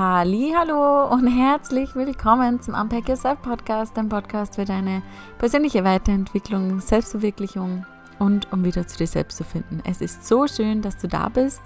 Hallo 0.00 1.08
und 1.08 1.26
herzlich 1.26 1.96
willkommen 1.96 2.62
zum 2.62 2.74
Unpack 2.74 3.08
Yourself 3.08 3.42
Podcast, 3.42 3.96
dem 3.96 4.08
Podcast 4.08 4.54
für 4.54 4.64
deine 4.64 5.02
persönliche 5.38 5.82
Weiterentwicklung, 5.82 6.78
Selbstverwirklichung 6.78 7.84
und 8.20 8.46
um 8.52 8.64
wieder 8.64 8.86
zu 8.86 8.96
dir 8.96 9.08
selbst 9.08 9.38
zu 9.38 9.42
finden. 9.42 9.82
Es 9.84 10.00
ist 10.00 10.24
so 10.24 10.46
schön, 10.46 10.82
dass 10.82 10.98
du 10.98 11.08
da 11.08 11.28
bist. 11.28 11.60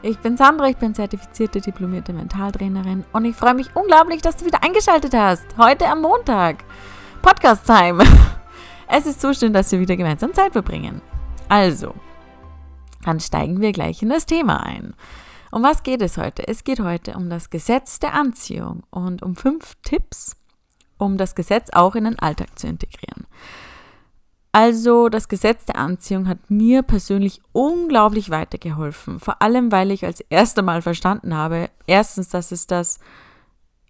Ich 0.00 0.16
bin 0.18 0.36
Sandra, 0.36 0.68
ich 0.68 0.76
bin 0.76 0.94
zertifizierte 0.94 1.60
diplomierte 1.60 2.12
Mentaltrainerin 2.12 3.04
und 3.12 3.24
ich 3.24 3.34
freue 3.34 3.54
mich 3.54 3.74
unglaublich, 3.74 4.22
dass 4.22 4.36
du 4.36 4.44
wieder 4.46 4.62
eingeschaltet 4.62 5.12
hast. 5.12 5.46
Heute 5.58 5.88
am 5.88 6.02
Montag. 6.02 6.62
Podcast 7.20 7.66
Time. 7.66 8.04
Es 8.86 9.06
ist 9.06 9.20
so 9.20 9.32
schön, 9.32 9.52
dass 9.52 9.72
wir 9.72 9.80
wieder 9.80 9.96
gemeinsam 9.96 10.32
Zeit 10.34 10.52
verbringen. 10.52 11.02
Also, 11.48 11.96
dann 13.04 13.18
steigen 13.18 13.60
wir 13.60 13.72
gleich 13.72 14.02
in 14.02 14.10
das 14.10 14.26
Thema 14.26 14.62
ein. 14.62 14.94
Um 15.52 15.62
was 15.62 15.82
geht 15.82 16.00
es 16.00 16.16
heute? 16.16 16.48
Es 16.48 16.64
geht 16.64 16.80
heute 16.80 17.12
um 17.12 17.28
das 17.28 17.50
Gesetz 17.50 18.00
der 18.00 18.14
Anziehung 18.14 18.84
und 18.90 19.22
um 19.22 19.36
fünf 19.36 19.74
Tipps, 19.82 20.34
um 20.96 21.18
das 21.18 21.34
Gesetz 21.34 21.68
auch 21.74 21.94
in 21.94 22.04
den 22.04 22.18
Alltag 22.18 22.58
zu 22.58 22.68
integrieren. 22.68 23.26
Also 24.50 25.10
das 25.10 25.28
Gesetz 25.28 25.66
der 25.66 25.76
Anziehung 25.76 26.26
hat 26.26 26.50
mir 26.50 26.80
persönlich 26.80 27.42
unglaublich 27.52 28.30
weitergeholfen, 28.30 29.20
vor 29.20 29.42
allem 29.42 29.70
weil 29.70 29.90
ich 29.90 30.06
als 30.06 30.20
erstes 30.30 30.64
Mal 30.64 30.80
verstanden 30.80 31.34
habe, 31.34 31.68
erstens, 31.86 32.30
dass 32.30 32.50
es 32.50 32.66
das 32.66 32.98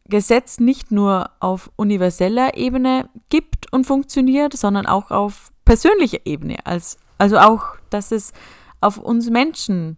Gesetz 0.07 0.59
nicht 0.59 0.91
nur 0.91 1.31
auf 1.39 1.71
universeller 1.77 2.57
Ebene 2.57 3.09
gibt 3.29 3.73
und 3.73 3.87
funktioniert, 3.87 4.57
sondern 4.57 4.87
auch 4.87 5.13
auf 5.13 5.53
persönlicher 5.65 6.25
Ebene. 6.25 6.59
Als, 6.65 6.97
also 7.19 7.39
auch, 7.39 7.77
dass 7.89 8.11
es 8.11 8.33
auf 8.81 8.99
uns 8.99 9.31
Menschen, 9.31 9.97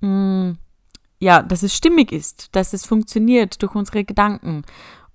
mh, 0.00 0.08
hm, 0.08 0.58
ja, 1.22 1.40
dass 1.40 1.62
es 1.62 1.72
stimmig 1.72 2.10
ist, 2.10 2.48
dass 2.56 2.72
es 2.72 2.84
funktioniert 2.84 3.62
durch 3.62 3.76
unsere 3.76 4.02
Gedanken. 4.02 4.64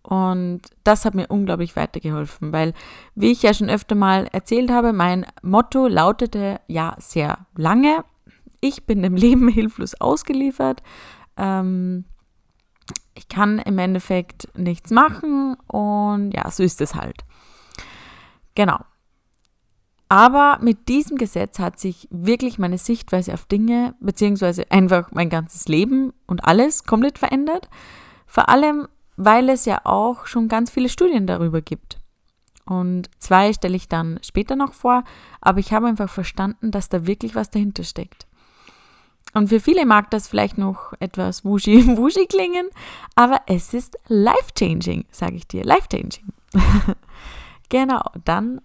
Und 0.03 0.61
das 0.85 1.03
hat 1.03 1.15
mir 1.15 1.27
unglaublich 1.27 1.75
weitergeholfen, 1.75 2.53
weil, 2.53 2.73
wie 3.13 3.29
ich 3.29 3.43
ja 3.43 3.53
schon 3.53 3.69
öfter 3.69 3.93
mal 3.93 4.25
erzählt 4.31 4.71
habe, 4.71 4.93
mein 4.93 5.25
Motto 5.41 5.85
lautete 5.87 6.61
ja 6.67 6.95
sehr 6.97 7.45
lange, 7.57 8.05
ich 8.61 8.85
bin 8.85 9.03
dem 9.03 9.15
Leben 9.17 9.49
hilflos 9.49 9.95
ausgeliefert. 9.99 10.81
Ähm, 11.35 12.05
ich 13.13 13.27
kann 13.27 13.59
im 13.59 13.77
Endeffekt 13.77 14.47
nichts 14.57 14.91
machen 14.91 15.57
und 15.67 16.31
ja, 16.31 16.49
so 16.49 16.63
ist 16.63 16.79
es 16.79 16.95
halt. 16.95 17.25
Genau. 18.55 18.79
Aber 20.09 20.59
mit 20.61 20.87
diesem 20.87 21.17
Gesetz 21.17 21.59
hat 21.59 21.79
sich 21.79 22.07
wirklich 22.11 22.59
meine 22.59 22.77
Sichtweise 22.77 23.33
auf 23.33 23.45
Dinge, 23.45 23.95
beziehungsweise 23.99 24.71
einfach 24.71 25.11
mein 25.11 25.29
ganzes 25.29 25.67
Leben 25.67 26.13
und 26.27 26.45
alles 26.45 26.85
komplett 26.85 27.19
verändert. 27.19 27.69
Vor 28.25 28.47
allem 28.47 28.87
weil 29.17 29.49
es 29.49 29.65
ja 29.65 29.81
auch 29.83 30.27
schon 30.27 30.47
ganz 30.47 30.71
viele 30.71 30.89
Studien 30.89 31.27
darüber 31.27 31.61
gibt. 31.61 31.97
Und 32.65 33.09
zwei 33.19 33.51
stelle 33.51 33.75
ich 33.75 33.89
dann 33.89 34.19
später 34.21 34.55
noch 34.55 34.73
vor, 34.73 35.03
aber 35.41 35.59
ich 35.59 35.73
habe 35.73 35.87
einfach 35.87 36.09
verstanden, 36.09 36.71
dass 36.71 36.89
da 36.89 37.07
wirklich 37.07 37.35
was 37.35 37.49
dahinter 37.49 37.83
steckt. 37.83 38.27
Und 39.33 39.49
für 39.49 39.59
viele 39.59 39.85
mag 39.85 40.11
das 40.11 40.27
vielleicht 40.27 40.57
noch 40.57 40.93
etwas 40.99 41.43
wuschi 41.43 42.27
klingen, 42.29 42.67
aber 43.15 43.41
es 43.47 43.73
ist 43.73 43.97
life-changing, 44.07 45.05
sage 45.11 45.35
ich 45.35 45.47
dir, 45.47 45.63
life-changing. 45.63 46.31
genau, 47.69 48.03
dann 48.23 48.61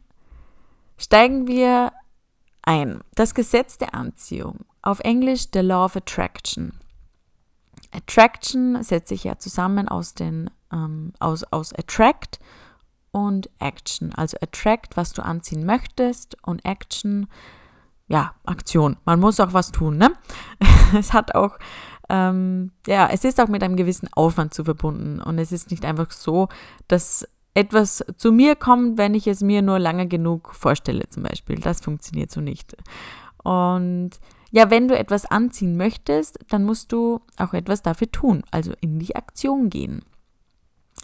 steigen 0.97 1.47
wir 1.47 1.93
ein. 2.63 3.01
Das 3.15 3.35
Gesetz 3.35 3.79
der 3.79 3.95
Anziehung, 3.95 4.61
auf 4.83 5.01
Englisch 5.01 5.47
the 5.53 5.61
Law 5.61 5.85
of 5.85 5.97
Attraction. 5.97 6.73
Attraction 7.93 8.83
setzt 8.83 9.09
sich 9.09 9.25
ja 9.25 9.39
zusammen 9.39 9.89
aus 9.89 10.15
den 10.15 10.51
ähm, 10.73 11.13
aus, 11.21 11.45
aus 11.45 11.73
Attract 11.75 12.39
und 13.11 13.51
Action. 13.59 14.15
Also 14.15 14.39
Attract, 14.41 14.97
was 14.97 15.13
du 15.13 15.23
anziehen 15.23 15.65
möchtest 15.65 16.37
und 16.43 16.65
Action, 16.65 17.29
ja, 18.09 18.35
Aktion. 18.45 18.97
Man 19.05 19.21
muss 19.21 19.39
auch 19.39 19.53
was 19.53 19.71
tun, 19.71 19.99
ne? 19.99 20.13
es 20.99 21.13
hat 21.13 21.35
auch, 21.35 21.59
ähm, 22.09 22.73
ja, 22.87 23.09
es 23.09 23.25
ist 23.25 23.41
auch 23.41 23.49
mit 23.49 23.63
einem 23.63 23.77
gewissen 23.77 24.09
Aufwand 24.13 24.55
zu 24.55 24.65
verbunden 24.65 25.21
und 25.21 25.39
es 25.39 25.53
ist 25.53 25.71
nicht 25.71 25.85
einfach 25.85 26.11
so, 26.11 26.49
dass 26.89 27.29
etwas 27.55 28.05
zu 28.17 28.33
mir 28.33 28.57
kommt, 28.57 28.99
wenn 28.99 29.15
ich 29.15 29.27
es 29.27 29.43
mir 29.43 29.63
nur 29.63 29.79
lange 29.79 30.09
genug 30.09 30.55
vorstelle, 30.55 31.07
zum 31.09 31.23
Beispiel. 31.23 31.57
Das 31.57 31.81
funktioniert 31.81 32.31
so 32.31 32.41
nicht. 32.41 32.77
Und 33.43 34.11
ja, 34.51 34.71
wenn 34.71 34.89
du 34.89 34.97
etwas 34.97 35.27
anziehen 35.27 35.77
möchtest, 35.77 36.39
dann 36.49 36.65
musst 36.65 36.93
du 36.93 37.21
auch 37.39 37.55
etwas 37.55 37.83
dafür 37.83 38.11
tun, 38.11 38.43
also 38.51 38.73
in 38.81 38.99
die 38.99 39.17
Aktion 39.17 39.71
gehen. 39.71 40.03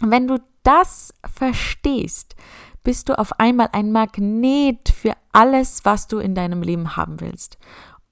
Wenn 0.00 0.26
du 0.28 0.38
das 0.62 1.14
verstehst, 1.24 2.36
bist 2.84 3.08
du 3.08 3.18
auf 3.18 3.38
einmal 3.40 3.70
ein 3.72 3.90
Magnet 3.92 4.88
für 4.88 5.14
alles, 5.32 5.84
was 5.84 6.08
du 6.08 6.18
in 6.18 6.34
deinem 6.34 6.62
Leben 6.62 6.96
haben 6.96 7.20
willst. 7.20 7.58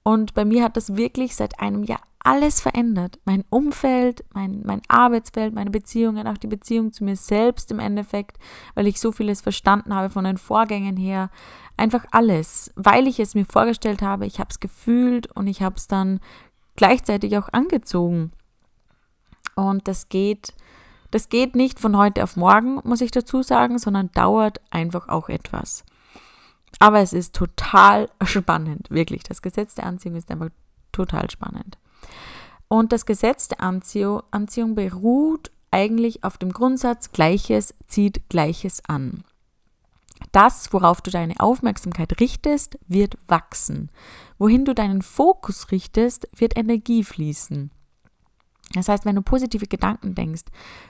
Und 0.07 0.33
bei 0.35 0.45
mir 0.45 0.63
hat 0.63 0.77
das 0.77 0.95
wirklich 0.95 1.35
seit 1.35 1.59
einem 1.59 1.83
Jahr 1.83 1.99
alles 2.19 2.61
verändert. 2.61 3.19
Mein 3.25 3.43
Umfeld, 3.49 4.23
mein, 4.33 4.61
mein 4.63 4.81
Arbeitsfeld, 4.87 5.53
meine 5.53 5.69
Beziehungen, 5.69 6.27
auch 6.27 6.37
die 6.37 6.47
Beziehung 6.47 6.93
zu 6.93 7.03
mir 7.03 7.17
selbst 7.17 7.71
im 7.71 7.79
Endeffekt, 7.79 8.37
weil 8.73 8.87
ich 8.87 9.01
so 9.01 9.11
vieles 9.11 9.41
verstanden 9.41 9.93
habe 9.93 10.09
von 10.09 10.23
den 10.23 10.37
Vorgängen 10.37 10.95
her. 10.95 11.29
Einfach 11.75 12.05
alles, 12.11 12.71
weil 12.77 13.05
ich 13.05 13.19
es 13.19 13.35
mir 13.35 13.43
vorgestellt 13.43 14.01
habe, 14.01 14.25
ich 14.25 14.39
habe 14.39 14.47
es 14.49 14.61
gefühlt 14.61 15.29
und 15.35 15.47
ich 15.47 15.61
habe 15.61 15.75
es 15.75 15.87
dann 15.87 16.21
gleichzeitig 16.77 17.37
auch 17.37 17.49
angezogen. 17.51 18.31
Und 19.55 19.89
das 19.89 20.07
geht, 20.07 20.53
das 21.11 21.27
geht 21.27 21.53
nicht 21.53 21.81
von 21.81 21.97
heute 21.97 22.23
auf 22.23 22.37
morgen, 22.37 22.79
muss 22.85 23.01
ich 23.01 23.11
dazu 23.11 23.43
sagen, 23.43 23.77
sondern 23.77 24.09
dauert 24.13 24.61
einfach 24.71 25.09
auch 25.09 25.27
etwas. 25.27 25.83
Aber 26.79 26.99
es 26.99 27.13
ist 27.13 27.35
total 27.35 28.09
spannend, 28.23 28.89
wirklich. 28.89 29.23
Das 29.23 29.41
Gesetz 29.41 29.75
der 29.75 29.85
Anziehung 29.85 30.15
ist 30.15 30.31
einfach 30.31 30.49
total 30.91 31.29
spannend. 31.29 31.77
Und 32.67 32.91
das 32.91 33.05
Gesetz 33.05 33.47
der 33.47 33.61
Anziehung, 33.61 34.23
Anziehung 34.31 34.75
beruht 34.75 35.51
eigentlich 35.71 36.23
auf 36.23 36.37
dem 36.37 36.51
Grundsatz, 36.51 37.11
Gleiches 37.11 37.73
zieht 37.87 38.29
Gleiches 38.29 38.81
an. 38.87 39.23
Das, 40.31 40.73
worauf 40.73 41.01
du 41.01 41.11
deine 41.11 41.39
Aufmerksamkeit 41.39 42.19
richtest, 42.19 42.77
wird 42.87 43.17
wachsen. 43.27 43.89
Wohin 44.37 44.65
du 44.65 44.73
deinen 44.73 45.01
Fokus 45.01 45.71
richtest, 45.71 46.27
wird 46.35 46.57
Energie 46.57 47.03
fließen. 47.03 47.71
Das 48.73 48.89
heißt, 48.89 49.05
wenn 49.05 49.15
du 49.15 49.21
positive 49.21 49.67
Gedanken 49.67 50.15
denkst, 50.15 50.45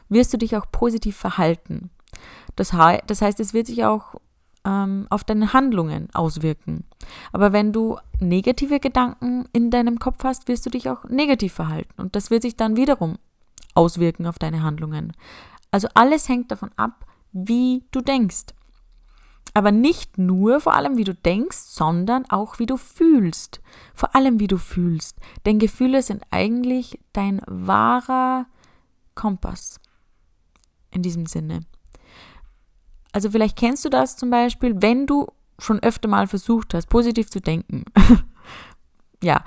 wirst 0.10 0.34
du 0.34 0.38
dich 0.38 0.56
auch 0.56 0.66
positiv 0.72 1.16
verhalten. 1.16 1.92
Das, 2.56 2.72
das 3.06 3.22
heißt, 3.22 3.40
es 3.40 3.54
wird 3.54 3.68
sich 3.68 3.86
auch 3.86 4.16
ähm, 4.68 5.08
auf 5.10 5.24
deine 5.24 5.54
Handlungen 5.54 6.10
auswirken. 6.14 6.84
Aber 7.32 7.54
wenn 7.54 7.72
du 7.72 7.98
negative 8.20 8.80
Gedanken 8.80 9.46
in 9.54 9.72
deinem 9.72 9.98
Kopf 9.98 10.24
hast, 10.24 10.48
wirst 10.50 10.66
du 10.66 10.70
dich 10.70 10.90
auch 10.90 11.06
negativ 11.06 11.54
verhalten. 11.54 12.02
Und 12.02 12.16
das 12.16 12.30
wird 12.30 12.42
sich 12.42 12.58
dann 12.58 12.76
wiederum 12.76 13.18
auswirken 13.74 14.28
auf 14.28 14.38
deine 14.38 14.64
Handlungen. 14.64 15.14
Also 15.72 15.88
alles 15.94 16.28
hängt 16.28 16.52
davon 16.52 16.72
ab, 16.76 17.06
wie 17.32 17.86
du 17.92 18.02
denkst. 18.02 18.48
Aber 19.54 19.72
nicht 19.72 20.18
nur 20.18 20.60
vor 20.60 20.74
allem, 20.74 20.98
wie 20.98 21.04
du 21.04 21.16
denkst, 21.16 21.58
sondern 21.58 22.30
auch, 22.30 22.60
wie 22.60 22.66
du 22.66 22.78
fühlst. 22.78 23.62
Vor 23.94 24.14
allem, 24.14 24.40
wie 24.40 24.48
du 24.48 24.58
fühlst. 24.58 25.18
Denn 25.46 25.58
Gefühle 25.58 26.04
sind 26.04 26.24
eigentlich 26.30 27.00
dein 27.14 27.42
wahrer 27.48 28.46
Kompass. 29.16 29.80
In 30.92 31.02
diesem 31.02 31.26
Sinne. 31.26 31.62
Also 33.12 33.32
vielleicht 33.32 33.58
kennst 33.58 33.86
du 33.86 33.90
das 33.90 34.18
zum 34.18 34.30
Beispiel, 34.30 34.82
wenn 34.82 35.08
du 35.08 35.28
schon 35.60 35.80
öfter 35.80 36.08
mal 36.08 36.28
versucht 36.28 36.74
hast, 36.74 36.88
positiv 36.88 37.30
zu 37.30 37.42
denken. 37.42 37.86
ja. 39.24 39.44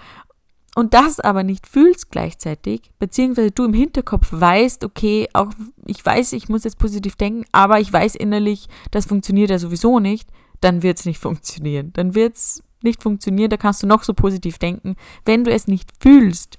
Und 0.76 0.94
das 0.94 1.18
aber 1.18 1.42
nicht 1.42 1.66
fühlst 1.66 2.10
gleichzeitig, 2.10 2.82
beziehungsweise 2.98 3.50
du 3.50 3.64
im 3.64 3.74
Hinterkopf 3.74 4.28
weißt, 4.30 4.84
okay, 4.84 5.28
auch 5.32 5.50
ich 5.84 6.04
weiß, 6.04 6.32
ich 6.32 6.48
muss 6.48 6.64
jetzt 6.64 6.78
positiv 6.78 7.16
denken, 7.16 7.44
aber 7.50 7.80
ich 7.80 7.92
weiß 7.92 8.14
innerlich, 8.14 8.68
das 8.92 9.06
funktioniert 9.06 9.50
ja 9.50 9.58
sowieso 9.58 9.98
nicht, 9.98 10.30
dann 10.60 10.82
wird 10.82 10.98
es 10.98 11.06
nicht 11.06 11.18
funktionieren. 11.18 11.92
Dann 11.94 12.14
wird 12.14 12.36
es 12.36 12.62
nicht 12.82 13.02
funktionieren, 13.02 13.50
da 13.50 13.56
kannst 13.56 13.82
du 13.82 13.86
noch 13.86 14.04
so 14.04 14.14
positiv 14.14 14.58
denken. 14.58 14.96
Wenn 15.24 15.44
du 15.44 15.50
es 15.50 15.66
nicht 15.66 15.90
fühlst, 16.00 16.58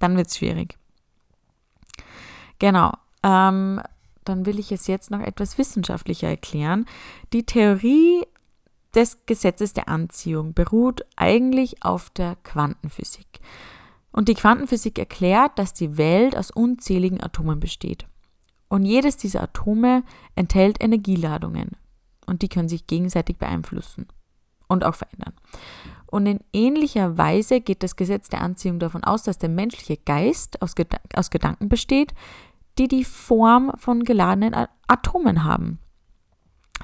dann 0.00 0.16
wird 0.16 0.28
es 0.28 0.36
schwierig. 0.36 0.76
Genau. 2.58 2.92
Ähm, 3.22 3.80
dann 4.24 4.46
will 4.46 4.58
ich 4.58 4.72
es 4.72 4.86
jetzt 4.86 5.10
noch 5.10 5.20
etwas 5.20 5.58
wissenschaftlicher 5.58 6.28
erklären. 6.28 6.86
Die 7.32 7.44
Theorie 7.44 8.22
des 8.94 9.18
Gesetzes 9.26 9.72
der 9.72 9.88
Anziehung 9.88 10.54
beruht 10.54 11.04
eigentlich 11.16 11.82
auf 11.82 12.10
der 12.10 12.36
Quantenphysik. 12.44 13.40
Und 14.12 14.28
die 14.28 14.34
Quantenphysik 14.34 14.98
erklärt, 14.98 15.58
dass 15.58 15.72
die 15.72 15.96
Welt 15.96 16.36
aus 16.36 16.50
unzähligen 16.50 17.20
Atomen 17.20 17.58
besteht. 17.58 18.06
Und 18.68 18.84
jedes 18.84 19.16
dieser 19.16 19.42
Atome 19.42 20.04
enthält 20.36 20.82
Energieladungen. 20.82 21.72
Und 22.26 22.42
die 22.42 22.48
können 22.48 22.68
sich 22.68 22.86
gegenseitig 22.86 23.36
beeinflussen 23.36 24.06
und 24.68 24.84
auch 24.84 24.94
verändern. 24.94 25.34
Und 26.06 26.26
in 26.26 26.40
ähnlicher 26.52 27.18
Weise 27.18 27.60
geht 27.60 27.82
das 27.82 27.96
Gesetz 27.96 28.28
der 28.28 28.40
Anziehung 28.40 28.78
davon 28.78 29.02
aus, 29.02 29.24
dass 29.24 29.38
der 29.38 29.48
menschliche 29.48 29.96
Geist 29.96 30.62
aus, 30.62 30.74
Gedan 30.74 31.00
aus 31.14 31.30
Gedanken 31.30 31.68
besteht, 31.68 32.14
die 32.78 32.88
die 32.88 33.04
Form 33.04 33.72
von 33.76 34.04
geladenen 34.04 34.54
Atomen 34.86 35.44
haben. 35.44 35.78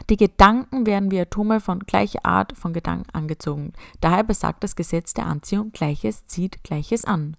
Die 0.08 0.16
Gedanken 0.16 0.86
werden 0.86 1.10
wie 1.10 1.20
Atome 1.20 1.60
von 1.60 1.80
gleicher 1.80 2.24
Art 2.24 2.56
von 2.56 2.72
Gedanken 2.72 3.10
angezogen. 3.12 3.72
Daher 4.00 4.24
besagt 4.24 4.64
das 4.64 4.76
Gesetz 4.76 5.14
der 5.14 5.26
Anziehung, 5.26 5.72
Gleiches 5.72 6.26
zieht 6.26 6.64
Gleiches 6.64 7.04
an. 7.04 7.36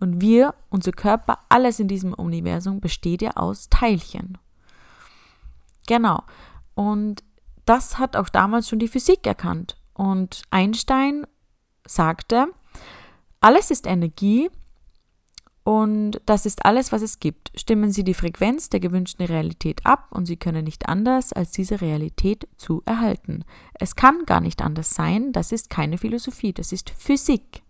Und 0.00 0.20
wir, 0.20 0.54
unser 0.70 0.92
Körper, 0.92 1.38
alles 1.48 1.78
in 1.78 1.88
diesem 1.88 2.12
Universum 2.12 2.80
besteht 2.80 3.22
ja 3.22 3.32
aus 3.36 3.68
Teilchen. 3.68 4.38
Genau. 5.86 6.22
Und 6.74 7.22
das 7.64 7.98
hat 7.98 8.16
auch 8.16 8.28
damals 8.28 8.68
schon 8.68 8.80
die 8.80 8.88
Physik 8.88 9.26
erkannt. 9.26 9.76
Und 9.94 10.42
Einstein 10.50 11.26
sagte, 11.86 12.48
alles 13.40 13.70
ist 13.70 13.86
Energie 13.86 14.50
und 15.64 16.20
das 16.26 16.44
ist 16.44 16.66
alles, 16.66 16.92
was 16.92 17.00
es 17.00 17.20
gibt. 17.20 17.50
Stimmen 17.54 17.90
Sie 17.90 18.04
die 18.04 18.12
Frequenz 18.12 18.68
der 18.68 18.80
gewünschten 18.80 19.24
Realität 19.24 19.84
ab 19.86 20.08
und 20.10 20.26
Sie 20.26 20.36
können 20.36 20.64
nicht 20.64 20.90
anders, 20.90 21.32
als 21.32 21.52
diese 21.52 21.80
Realität 21.80 22.46
zu 22.58 22.82
erhalten. 22.84 23.44
Es 23.72 23.96
kann 23.96 24.26
gar 24.26 24.42
nicht 24.42 24.60
anders 24.60 24.90
sein, 24.90 25.32
das 25.32 25.52
ist 25.52 25.70
keine 25.70 25.96
Philosophie, 25.96 26.52
das 26.52 26.70
ist 26.70 26.90
Physik. 26.90 27.62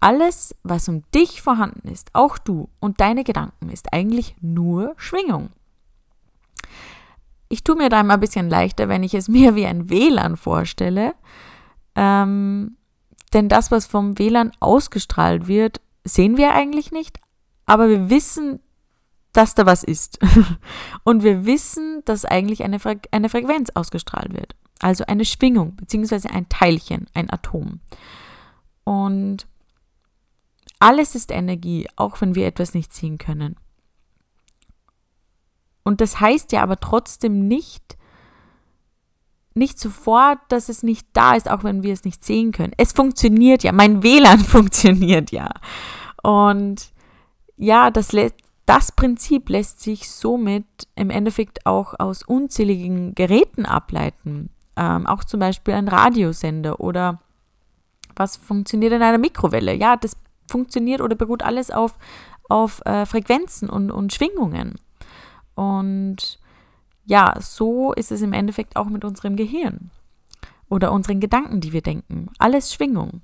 Alles, 0.00 0.56
was 0.62 0.88
um 0.88 1.02
dich 1.14 1.42
vorhanden 1.42 1.86
ist, 1.86 2.10
auch 2.14 2.38
du 2.38 2.70
und 2.80 3.00
deine 3.00 3.24
Gedanken, 3.24 3.68
ist 3.68 3.92
eigentlich 3.92 4.34
nur 4.40 4.94
Schwingung. 4.96 5.50
Ich 7.50 7.62
tue 7.62 7.76
mir 7.76 7.90
da 7.90 8.00
immer 8.00 8.14
ein 8.14 8.20
bisschen 8.20 8.48
leichter, 8.48 8.88
wenn 8.88 9.02
ich 9.02 9.12
es 9.12 9.28
mir 9.28 9.54
wie 9.54 9.66
ein 9.66 9.90
WLAN 9.90 10.38
vorstelle. 10.38 11.14
Ähm, 11.94 12.78
denn 13.34 13.50
das, 13.50 13.70
was 13.70 13.84
vom 13.84 14.18
WLAN 14.18 14.52
ausgestrahlt 14.60 15.46
wird, 15.46 15.82
sehen 16.04 16.36
wir 16.36 16.52
eigentlich 16.52 16.92
nicht, 16.92 17.20
aber 17.66 17.88
wir 17.88 18.10
wissen, 18.10 18.60
dass 19.32 19.54
da 19.54 19.66
was 19.66 19.82
ist. 19.82 20.18
Und 21.04 21.22
wir 21.22 21.46
wissen, 21.46 22.02
dass 22.04 22.24
eigentlich 22.24 22.62
eine, 22.62 22.78
Fre 22.78 23.00
eine 23.10 23.28
Frequenz 23.28 23.70
ausgestrahlt 23.74 24.34
wird. 24.34 24.54
Also 24.80 25.04
eine 25.06 25.24
Schwingung, 25.24 25.76
beziehungsweise 25.76 26.30
ein 26.30 26.48
Teilchen, 26.48 27.06
ein 27.14 27.30
Atom. 27.30 27.80
Und 28.84 29.46
alles 30.78 31.14
ist 31.14 31.30
Energie, 31.30 31.88
auch 31.96 32.20
wenn 32.20 32.34
wir 32.34 32.46
etwas 32.46 32.74
nicht 32.74 32.92
sehen 32.92 33.16
können. 33.16 33.56
Und 35.84 36.00
das 36.00 36.20
heißt 36.20 36.52
ja 36.52 36.62
aber 36.62 36.78
trotzdem 36.78 37.46
nicht, 37.46 37.96
nicht 39.54 39.78
sofort, 39.78 40.38
dass 40.48 40.68
es 40.68 40.82
nicht 40.82 41.06
da 41.12 41.34
ist, 41.34 41.50
auch 41.50 41.64
wenn 41.64 41.82
wir 41.82 41.92
es 41.92 42.04
nicht 42.04 42.24
sehen 42.24 42.52
können. 42.52 42.72
Es 42.76 42.92
funktioniert 42.92 43.62
ja, 43.62 43.72
mein 43.72 44.02
WLAN 44.02 44.40
funktioniert 44.44 45.30
ja. 45.30 45.50
Und 46.22 46.92
ja, 47.56 47.90
das, 47.90 48.14
das 48.66 48.92
Prinzip 48.92 49.48
lässt 49.48 49.80
sich 49.80 50.10
somit 50.10 50.66
im 50.94 51.10
Endeffekt 51.10 51.66
auch 51.66 51.98
aus 51.98 52.22
unzähligen 52.22 53.14
Geräten 53.14 53.66
ableiten. 53.66 54.50
Ähm, 54.76 55.06
auch 55.06 55.24
zum 55.24 55.40
Beispiel 55.40 55.74
ein 55.74 55.88
Radiosender 55.88 56.80
oder 56.80 57.20
was 58.16 58.36
funktioniert 58.36 58.92
in 58.92 59.02
einer 59.02 59.18
Mikrowelle. 59.18 59.74
Ja, 59.74 59.96
das 59.96 60.16
funktioniert 60.50 61.00
oder 61.00 61.14
beruht 61.14 61.42
alles 61.42 61.70
auf, 61.70 61.98
auf 62.48 62.82
äh, 62.84 63.06
Frequenzen 63.06 63.68
und, 63.68 63.90
und 63.90 64.12
Schwingungen. 64.12 64.78
Und 65.54 66.38
ja, 67.04 67.34
so 67.40 67.92
ist 67.92 68.12
es 68.12 68.22
im 68.22 68.32
Endeffekt 68.32 68.76
auch 68.76 68.86
mit 68.86 69.04
unserem 69.04 69.36
Gehirn 69.36 69.90
oder 70.68 70.92
unseren 70.92 71.20
Gedanken, 71.20 71.60
die 71.60 71.72
wir 71.72 71.82
denken. 71.82 72.30
Alles 72.38 72.72
Schwingung. 72.72 73.22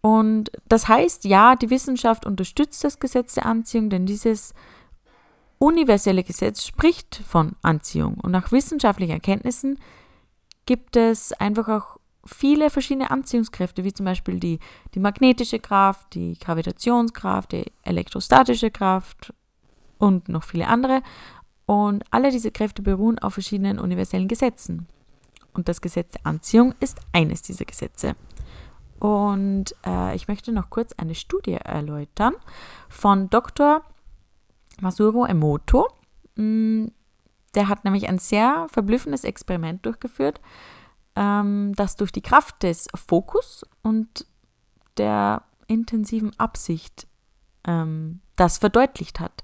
Und 0.00 0.50
das 0.68 0.88
heißt, 0.88 1.24
ja, 1.24 1.56
die 1.56 1.70
Wissenschaft 1.70 2.26
unterstützt 2.26 2.84
das 2.84 2.98
Gesetz 2.98 3.34
der 3.34 3.46
Anziehung, 3.46 3.90
denn 3.90 4.06
dieses 4.06 4.54
universelle 5.58 6.22
Gesetz 6.22 6.64
spricht 6.64 7.16
von 7.26 7.56
Anziehung. 7.62 8.18
Und 8.20 8.30
nach 8.30 8.52
wissenschaftlichen 8.52 9.12
Erkenntnissen 9.12 9.78
gibt 10.66 10.96
es 10.96 11.32
einfach 11.32 11.68
auch 11.68 11.96
viele 12.24 12.70
verschiedene 12.70 13.10
Anziehungskräfte, 13.10 13.84
wie 13.84 13.92
zum 13.92 14.04
Beispiel 14.04 14.38
die, 14.38 14.60
die 14.94 15.00
magnetische 15.00 15.58
Kraft, 15.58 16.14
die 16.14 16.38
Gravitationskraft, 16.38 17.52
die 17.52 17.64
elektrostatische 17.82 18.70
Kraft 18.70 19.32
und 19.98 20.28
noch 20.28 20.44
viele 20.44 20.68
andere. 20.68 21.02
Und 21.68 22.02
alle 22.10 22.30
diese 22.30 22.50
Kräfte 22.50 22.80
beruhen 22.80 23.18
auf 23.18 23.34
verschiedenen 23.34 23.78
universellen 23.78 24.26
Gesetzen. 24.26 24.88
Und 25.52 25.68
das 25.68 25.82
Gesetz 25.82 26.12
der 26.12 26.24
Anziehung 26.24 26.74
ist 26.80 26.98
eines 27.12 27.42
dieser 27.42 27.66
Gesetze. 27.66 28.16
Und 28.98 29.74
äh, 29.84 30.16
ich 30.16 30.28
möchte 30.28 30.50
noch 30.50 30.70
kurz 30.70 30.94
eine 30.94 31.14
Studie 31.14 31.52
erläutern 31.52 32.32
von 32.88 33.28
Dr. 33.28 33.82
Masuro 34.80 35.26
Emoto. 35.26 35.88
Mm, 36.36 36.86
der 37.54 37.68
hat 37.68 37.84
nämlich 37.84 38.08
ein 38.08 38.18
sehr 38.18 38.66
verblüffendes 38.70 39.24
Experiment 39.24 39.84
durchgeführt, 39.84 40.40
ähm, 41.16 41.74
das 41.76 41.96
durch 41.96 42.12
die 42.12 42.22
Kraft 42.22 42.62
des 42.62 42.88
Fokus 42.94 43.66
und 43.82 44.24
der 44.96 45.42
intensiven 45.66 46.32
Absicht 46.40 47.06
ähm, 47.64 48.20
das 48.36 48.56
verdeutlicht 48.56 49.20
hat. 49.20 49.42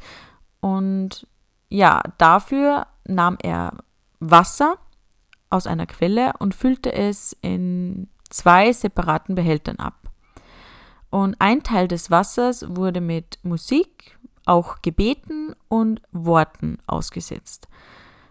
Und 0.60 1.26
ja, 1.74 2.02
dafür 2.18 2.86
nahm 3.04 3.36
er 3.42 3.72
Wasser 4.20 4.78
aus 5.50 5.66
einer 5.66 5.86
Quelle 5.86 6.32
und 6.38 6.54
füllte 6.54 6.92
es 6.92 7.36
in 7.42 8.08
zwei 8.30 8.72
separaten 8.72 9.34
Behältern 9.34 9.76
ab. 9.76 9.94
Und 11.10 11.34
ein 11.40 11.64
Teil 11.64 11.88
des 11.88 12.12
Wassers 12.12 12.64
wurde 12.68 13.00
mit 13.00 13.40
Musik, 13.42 14.16
auch 14.46 14.82
Gebeten 14.82 15.54
und 15.68 16.00
Worten 16.12 16.78
ausgesetzt. 16.86 17.66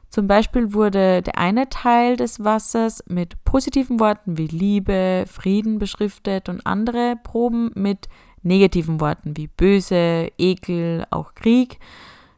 Zum 0.10 0.28
Beispiel 0.28 0.74
wurde 0.74 1.22
der 1.22 1.38
eine 1.38 1.68
Teil 1.68 2.16
des 2.16 2.42
Wassers 2.46 3.04
mit 3.08 3.44
positiven 3.44 4.00
Worten 4.00 4.38
wie 4.38 4.48
Liebe, 4.48 5.26
Frieden 5.28 5.80
beschriftet 5.80 6.48
und 6.48 6.66
andere 6.66 7.18
Proben 7.24 7.72
mit 7.76 8.08
negativen 8.42 9.02
Worten 9.02 9.36
wie 9.36 9.48
böse, 9.48 10.32
Ekel, 10.38 11.06
auch 11.10 11.36
Krieg. 11.36 11.80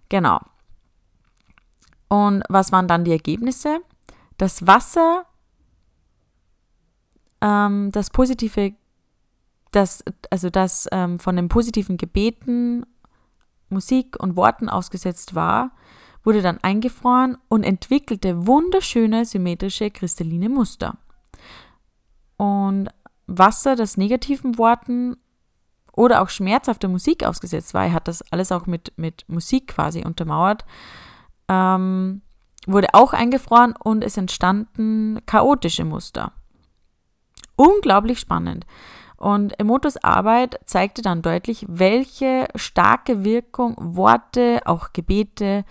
Genau. 0.09 0.39
Und 2.07 2.43
was 2.49 2.71
waren 2.71 2.87
dann 2.87 3.03
die 3.03 3.11
Ergebnisse? 3.11 3.79
Das 4.37 4.67
Wasser, 4.67 5.25
ähm, 7.41 7.91
das 7.91 8.09
positive, 8.09 8.73
das, 9.71 10.03
also 10.29 10.49
das 10.49 10.87
ähm, 10.91 11.19
von 11.19 11.35
den 11.35 11.49
positiven 11.49 11.97
Gebeten, 11.97 12.85
Musik 13.69 14.17
und 14.19 14.35
Worten 14.35 14.69
ausgesetzt 14.69 15.35
war, 15.35 15.71
wurde 16.23 16.41
dann 16.41 16.59
eingefroren 16.59 17.37
und 17.47 17.63
entwickelte 17.63 18.47
wunderschöne 18.47 19.25
symmetrische 19.25 19.91
kristalline 19.91 20.49
Muster. 20.49 20.97
Und 22.37 22.89
Wasser, 23.27 23.75
das 23.75 23.97
negativen 23.97 24.57
Worten 24.57 25.17
oder 25.93 26.21
auch 26.21 26.29
schmerzhafter 26.29 26.87
Musik 26.87 27.23
ausgesetzt 27.23 27.73
war, 27.73 27.85
er 27.85 27.93
hat 27.93 28.07
das 28.07 28.21
alles 28.31 28.51
auch 28.51 28.65
mit, 28.65 28.93
mit 28.97 29.23
Musik 29.27 29.67
quasi 29.67 30.03
untermauert, 30.03 30.65
ähm, 31.47 32.21
wurde 32.67 32.87
auch 32.93 33.13
eingefroren 33.13 33.75
und 33.81 34.03
es 34.03 34.17
entstanden 34.17 35.19
chaotische 35.25 35.85
Muster. 35.85 36.31
Unglaublich 37.55 38.19
spannend. 38.19 38.65
Und 39.17 39.57
Emotos 39.59 39.97
Arbeit 39.97 40.59
zeigte 40.65 41.01
dann 41.01 41.21
deutlich, 41.21 41.65
welche 41.69 42.47
starke 42.55 43.23
Wirkung 43.23 43.75
Worte, 43.79 44.61
auch 44.65 44.91
Gebete, 44.93 45.63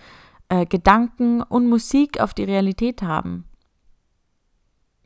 äh, 0.49 0.65
Gedanken 0.65 1.41
und 1.41 1.69
Musik 1.69 2.19
auf 2.19 2.33
die 2.33 2.43
Realität 2.43 3.01
haben. 3.01 3.45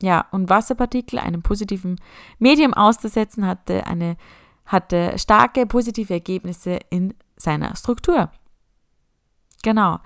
Ja, 0.01 0.25
und 0.31 0.49
Wasserpartikel 0.49 1.19
einem 1.19 1.41
positiven 1.41 1.99
Medium 2.37 2.73
auszusetzen, 2.73 3.45
hatte, 3.45 3.85
eine, 3.85 4.15
hatte 4.65 5.17
starke 5.17 5.65
positive 5.65 6.13
Ergebnisse 6.13 6.79
in 6.89 7.13
seiner 7.35 7.75
Struktur. 7.75 8.31
Genau. 9.61 9.99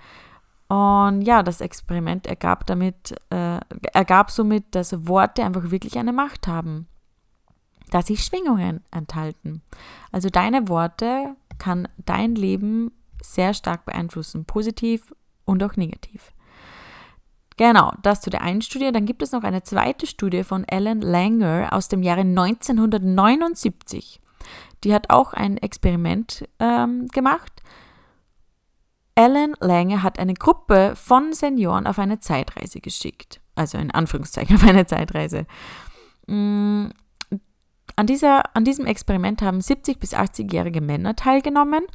Und 0.73 1.21
ja, 1.21 1.43
das 1.43 1.61
Experiment 1.61 2.25
ergab 2.25 2.65
damit, 2.65 3.13
äh, 3.29 3.59
ergab 3.93 4.31
somit, 4.31 4.73
dass 4.73 5.07
Worte 5.07 5.43
einfach 5.43 5.69
wirklich 5.69 5.99
eine 5.99 6.13
Macht 6.13 6.47
haben, 6.47 6.87
dass 7.91 8.07
sie 8.07 8.17
Schwingungen 8.17 8.83
enthalten. 8.89 9.61
Also 10.11 10.29
deine 10.29 10.67
Worte 10.69 11.35
kann 11.59 11.87
dein 11.97 12.33
Leben 12.33 12.91
sehr 13.21 13.53
stark 13.53 13.85
beeinflussen, 13.85 14.45
positiv 14.45 15.13
und 15.45 15.61
auch 15.63 15.75
negativ. 15.75 16.33
Genau, 17.55 17.91
das 18.01 18.21
zu 18.21 18.31
der 18.31 18.41
einen 18.41 18.63
Studie. 18.63 18.91
Dann 18.91 19.05
gibt 19.05 19.21
es 19.21 19.31
noch 19.31 19.43
eine 19.43 19.61
zweite 19.61 20.07
Studie 20.07 20.43
von 20.43 20.67
Ellen 20.67 21.01
Langer 21.01 21.69
aus 21.71 21.87
dem 21.87 22.01
Jahre 22.01 22.21
1979. 22.21 24.19
Die 24.83 24.93
hat 24.93 25.11
auch 25.11 25.33
ein 25.33 25.57
Experiment 25.57 26.49
ähm, 26.59 27.09
gemacht 27.09 27.61
Alan 29.15 29.53
Lange 29.59 30.01
hat 30.01 30.19
eine 30.19 30.33
Gruppe 30.33 30.93
von 30.95 31.33
Senioren 31.33 31.87
auf 31.87 31.99
eine 31.99 32.19
Zeitreise 32.19 32.81
geschickt. 32.81 33.41
Also 33.55 33.77
in 33.77 33.91
Anführungszeichen 33.91 34.55
auf 34.55 34.63
eine 34.63 34.85
Zeitreise. 34.85 35.45
Mm, 36.27 36.87
an, 37.95 38.07
dieser, 38.07 38.55
an 38.55 38.65
diesem 38.65 38.85
Experiment 38.85 39.41
haben 39.41 39.61
70 39.61 39.99
bis 39.99 40.13
80-jährige 40.13 40.81
Männer 40.81 41.15
teilgenommen 41.15 41.85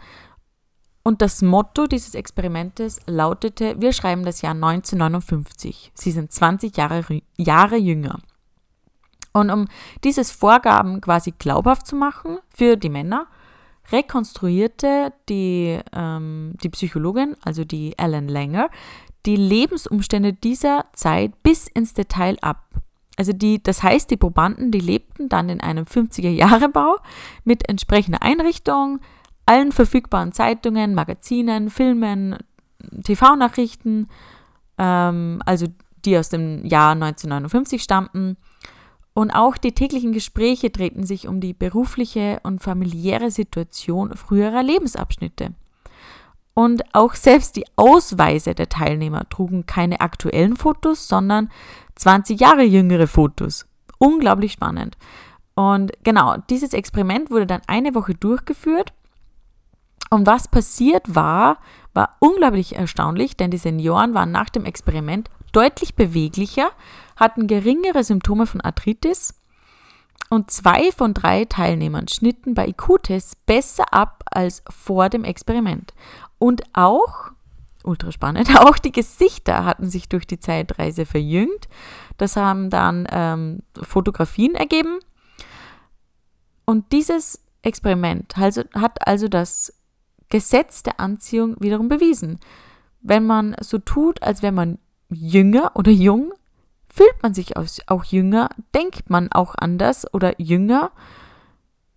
und 1.02 1.22
das 1.22 1.40
Motto 1.40 1.86
dieses 1.86 2.14
Experimentes 2.14 3.00
lautete, 3.06 3.80
wir 3.80 3.94
schreiben 3.94 4.24
das 4.24 4.42
Jahr 4.42 4.52
1959. 4.52 5.90
Sie 5.94 6.10
sind 6.10 6.30
20 6.30 6.76
Jahre, 6.76 7.22
Jahre 7.36 7.76
jünger. 7.76 8.18
Und 9.32 9.50
um 9.50 9.68
dieses 10.04 10.30
Vorgaben 10.30 11.00
quasi 11.00 11.32
glaubhaft 11.32 11.86
zu 11.86 11.96
machen 11.96 12.38
für 12.54 12.76
die 12.76 12.90
Männer, 12.90 13.26
rekonstruierte 13.92 15.12
die, 15.28 15.78
ähm, 15.92 16.54
die 16.62 16.68
Psychologin, 16.68 17.36
also 17.42 17.64
die 17.64 17.96
Ellen 17.98 18.28
Langer, 18.28 18.70
die 19.26 19.36
Lebensumstände 19.36 20.32
dieser 20.32 20.86
Zeit 20.92 21.42
bis 21.42 21.66
ins 21.68 21.94
Detail 21.94 22.36
ab. 22.40 22.64
Also 23.16 23.32
die, 23.32 23.62
das 23.62 23.82
heißt, 23.82 24.10
die 24.10 24.16
Probanden, 24.16 24.70
die 24.70 24.80
lebten 24.80 25.28
dann 25.28 25.48
in 25.48 25.60
einem 25.60 25.84
50er-Jahre-Bau 25.84 26.96
mit 27.44 27.68
entsprechender 27.68 28.22
Einrichtung, 28.22 29.00
allen 29.44 29.72
verfügbaren 29.72 30.32
Zeitungen, 30.32 30.94
Magazinen, 30.94 31.68
Filmen, 31.68 32.36
TV-Nachrichten, 33.02 34.08
ähm, 34.78 35.42
also 35.44 35.66
die 36.04 36.16
aus 36.16 36.28
dem 36.28 36.64
Jahr 36.64 36.92
1959 36.92 37.82
stammten, 37.82 38.36
und 39.18 39.32
auch 39.32 39.56
die 39.56 39.72
täglichen 39.72 40.12
Gespräche 40.12 40.70
drehten 40.70 41.04
sich 41.04 41.26
um 41.26 41.40
die 41.40 41.52
berufliche 41.52 42.38
und 42.44 42.62
familiäre 42.62 43.32
Situation 43.32 44.16
früherer 44.16 44.62
Lebensabschnitte. 44.62 45.54
Und 46.54 46.84
auch 46.94 47.14
selbst 47.14 47.56
die 47.56 47.64
Ausweise 47.74 48.54
der 48.54 48.68
Teilnehmer 48.68 49.28
trugen 49.28 49.66
keine 49.66 50.02
aktuellen 50.02 50.54
Fotos, 50.54 51.08
sondern 51.08 51.50
20 51.96 52.38
Jahre 52.38 52.62
jüngere 52.62 53.08
Fotos. 53.08 53.66
Unglaublich 53.98 54.52
spannend. 54.52 54.96
Und 55.56 55.90
genau, 56.04 56.36
dieses 56.48 56.72
Experiment 56.72 57.28
wurde 57.32 57.48
dann 57.48 57.62
eine 57.66 57.96
Woche 57.96 58.14
durchgeführt. 58.14 58.92
Und 60.10 60.26
was 60.26 60.48
passiert 60.48 61.14
war, 61.14 61.58
war 61.94 62.16
unglaublich 62.20 62.76
erstaunlich, 62.76 63.36
denn 63.36 63.50
die 63.50 63.58
Senioren 63.58 64.14
waren 64.14 64.30
nach 64.30 64.48
dem 64.48 64.64
Experiment 64.64 65.30
deutlich 65.52 65.94
beweglicher, 65.94 66.70
hatten 67.16 67.46
geringere 67.46 68.04
Symptome 68.04 68.46
von 68.46 68.60
Arthritis 68.60 69.34
und 70.30 70.50
zwei 70.50 70.92
von 70.92 71.14
drei 71.14 71.44
Teilnehmern 71.44 72.08
schnitten 72.08 72.54
bei 72.54 72.68
IQ-Tests 72.68 73.36
besser 73.46 73.92
ab 73.92 74.24
als 74.30 74.62
vor 74.68 75.08
dem 75.08 75.24
Experiment. 75.24 75.94
Und 76.38 76.62
auch, 76.74 77.30
ultra 77.82 78.12
spannend, 78.12 78.54
auch 78.60 78.78
die 78.78 78.92
Gesichter 78.92 79.64
hatten 79.64 79.88
sich 79.88 80.08
durch 80.08 80.26
die 80.26 80.40
Zeitreise 80.40 81.06
verjüngt. 81.06 81.68
Das 82.18 82.36
haben 82.36 82.70
dann 82.70 83.06
ähm, 83.10 83.62
Fotografien 83.80 84.54
ergeben. 84.54 84.98
Und 86.64 86.92
dieses 86.92 87.42
Experiment 87.62 88.36
also, 88.36 88.62
hat 88.74 89.06
also 89.06 89.28
das 89.28 89.72
Gesetz 90.28 90.82
der 90.82 91.00
Anziehung 91.00 91.56
wiederum 91.60 91.88
bewiesen. 91.88 92.38
Wenn 93.00 93.26
man 93.26 93.56
so 93.60 93.78
tut, 93.78 94.22
als 94.22 94.42
wäre 94.42 94.52
man 94.52 94.78
jünger 95.08 95.72
oder 95.74 95.90
jung, 95.90 96.32
fühlt 96.88 97.22
man 97.22 97.34
sich 97.34 97.56
auch 97.56 98.04
jünger, 98.04 98.50
denkt 98.74 99.10
man 99.10 99.30
auch 99.32 99.54
anders 99.56 100.12
oder 100.12 100.40
jünger. 100.40 100.90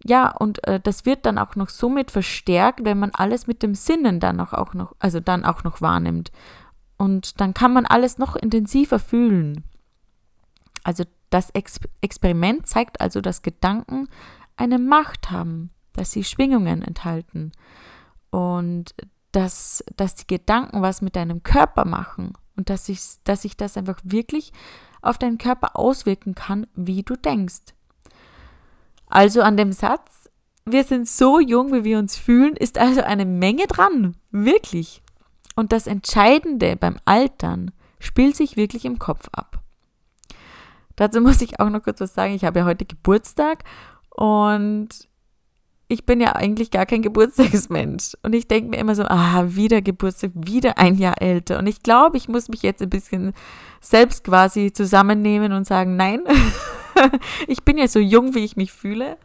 Ja, 0.04 0.30
und 0.32 0.66
äh, 0.68 0.80
das 0.80 1.06
wird 1.06 1.26
dann 1.26 1.38
auch 1.38 1.56
noch 1.56 1.70
somit 1.70 2.12
verstärkt, 2.12 2.84
wenn 2.84 3.00
man 3.00 3.12
alles 3.14 3.48
mit 3.48 3.64
dem 3.64 3.76
Sinnen 3.76 4.20
dann 4.20 4.40
auch, 4.40 4.54
auch 4.54 4.74
noch, 4.74 4.96
also 5.00 5.20
dann 5.20 5.46
auch 5.46 5.64
noch 5.64 5.82
wahrnimmt. 5.82 6.32
Und 6.98 7.40
dann 7.42 7.54
kann 7.54 7.74
man 7.74 7.86
alles 7.86 8.18
noch 8.18 8.36
intensiver 8.36 9.00
fühlen. 9.00 9.64
Also 10.84 11.04
das 11.30 11.50
Ex 11.52 11.80
Experiment 12.02 12.68
zeigt 12.68 13.02
also, 13.02 13.22
dass 13.22 13.42
Gedanken 13.42 14.08
eine 14.56 14.80
Macht 14.80 15.32
haben, 15.32 15.72
dass 15.94 16.12
sie 16.12 16.24
Schwingungen 16.24 16.82
enthalten 16.82 17.52
und 18.32 18.96
dass, 19.32 19.84
dass 19.96 20.16
die 20.16 20.28
Gedanken 20.28 20.82
was 20.82 21.02
mit 21.02 21.16
deinem 21.16 21.44
Körper 21.44 21.86
machen 21.86 22.34
und 22.58 22.70
dass 22.70 22.88
sich 22.88 23.00
dass 23.24 23.46
ich 23.46 23.56
das 23.56 23.78
einfach 23.78 24.00
wirklich 24.04 24.52
auf 25.02 25.18
deinen 25.18 25.38
Körper 25.38 25.78
auswirken 25.78 26.36
kann, 26.36 26.68
wie 26.76 27.04
du 27.04 27.16
denkst. 27.16 27.74
Also 29.08 29.42
an 29.42 29.58
dem 29.58 29.72
Satz, 29.72 30.30
wir 30.66 30.84
sind 30.84 31.08
so 31.08 31.40
jung, 31.40 31.74
wie 31.74 31.84
wir 31.84 32.00
uns 32.00 32.18
fühlen, 32.18 32.56
ist 32.56 32.78
also 32.78 33.02
eine 33.02 33.26
Menge 33.26 33.68
dran, 33.68 34.16
wirklich. 34.32 35.02
Und 35.56 35.72
das 35.72 35.88
Entscheidende 35.88 36.76
beim 36.76 36.98
Altern 37.06 37.72
spielt 38.00 38.36
sich 38.36 38.58
wirklich 38.58 38.86
im 38.86 39.00
Kopf 39.00 39.28
ab. 39.32 39.62
Dazu 40.96 41.20
muss 41.20 41.42
ich 41.42 41.60
auch 41.60 41.70
noch 41.70 41.84
kurz 41.84 42.00
was 42.00 42.14
sagen. 42.14 42.34
Ich 42.34 42.46
habe 42.46 42.60
ja 42.60 42.66
heute 42.66 42.86
Geburtstag 42.86 43.64
und 44.12 44.90
ich 45.92 46.06
bin 46.06 46.22
ja 46.22 46.38
eigentlich 46.38 46.72
gar 46.72 46.86
kein 46.86 47.02
Geburtstagsmensch. 47.02 48.14
Und 48.24 48.34
ich 48.34 48.48
denke 48.48 48.70
mir 48.70 48.78
immer 48.78 48.96
so, 48.96 49.04
ah, 49.04 49.44
wieder 49.48 49.82
Geburtstag, 49.82 50.32
wieder 50.34 50.78
ein 50.78 50.96
Jahr 50.96 51.22
älter. 51.22 51.60
Und 51.60 51.68
ich 51.68 51.84
glaube, 51.84 52.16
ich 52.16 52.30
muss 52.30 52.48
mich 52.48 52.62
jetzt 52.62 52.82
ein 52.82 52.90
bisschen 52.90 53.34
selbst 53.82 54.24
quasi 54.24 54.72
zusammennehmen 54.72 55.52
und 55.52 55.68
sagen, 55.68 55.98
nein, 55.98 56.22
ich 57.48 57.64
bin 57.64 57.78
ja 57.78 57.90
so 57.90 58.00
jung, 58.00 58.34
wie 58.36 58.46
ich 58.46 58.56
mich 58.56 58.72
fühle. 58.72 59.18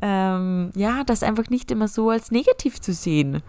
Ähm, 0.00 0.70
ja, 0.76 1.02
das 1.02 1.24
einfach 1.24 1.50
nicht 1.50 1.72
immer 1.72 1.88
so 1.88 2.10
als 2.10 2.30
negativ 2.30 2.80
zu 2.80 2.92
sehen. 2.92 3.42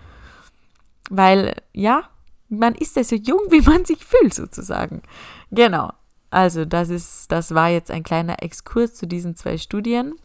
Weil, 1.11 1.53
ja, 1.71 2.09
man 2.49 2.73
ist 2.73 2.95
ja 2.95 3.03
so 3.03 3.15
jung, 3.15 3.41
wie 3.51 3.61
man 3.61 3.85
sich 3.85 4.03
fühlt, 4.03 4.33
sozusagen. 4.33 5.03
Genau. 5.51 5.91
Also, 6.31 6.65
das 6.65 6.89
ist, 6.89 7.31
das 7.31 7.53
war 7.53 7.69
jetzt 7.69 7.91
ein 7.91 8.01
kleiner 8.01 8.41
Exkurs 8.41 8.95
zu 8.95 9.05
diesen 9.05 9.35
zwei 9.35 9.59
Studien. 9.59 10.15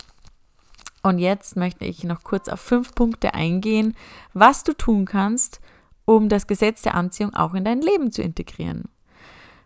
Und 1.02 1.18
jetzt 1.18 1.56
möchte 1.56 1.84
ich 1.84 2.04
noch 2.04 2.22
kurz 2.22 2.48
auf 2.48 2.60
fünf 2.60 2.94
Punkte 2.94 3.34
eingehen, 3.34 3.96
was 4.34 4.64
du 4.64 4.74
tun 4.74 5.06
kannst, 5.06 5.60
um 6.04 6.28
das 6.28 6.46
Gesetz 6.46 6.82
der 6.82 6.94
Anziehung 6.94 7.34
auch 7.34 7.54
in 7.54 7.64
dein 7.64 7.80
Leben 7.80 8.12
zu 8.12 8.22
integrieren. 8.22 8.84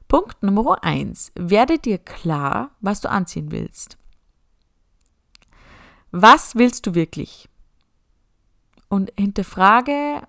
Punkt 0.07 0.43
Nummer 0.43 0.85
eins: 0.85 1.33
Werde 1.35 1.79
dir 1.79 1.99
klar, 1.99 2.71
was 2.81 3.01
du 3.01 3.11
anziehen 3.11 3.51
willst. 3.51 3.97
Was 6.11 6.55
willst 6.55 6.87
du 6.87 6.95
wirklich? 6.95 7.49
Und 8.89 9.13
hinterfrage 9.19 10.23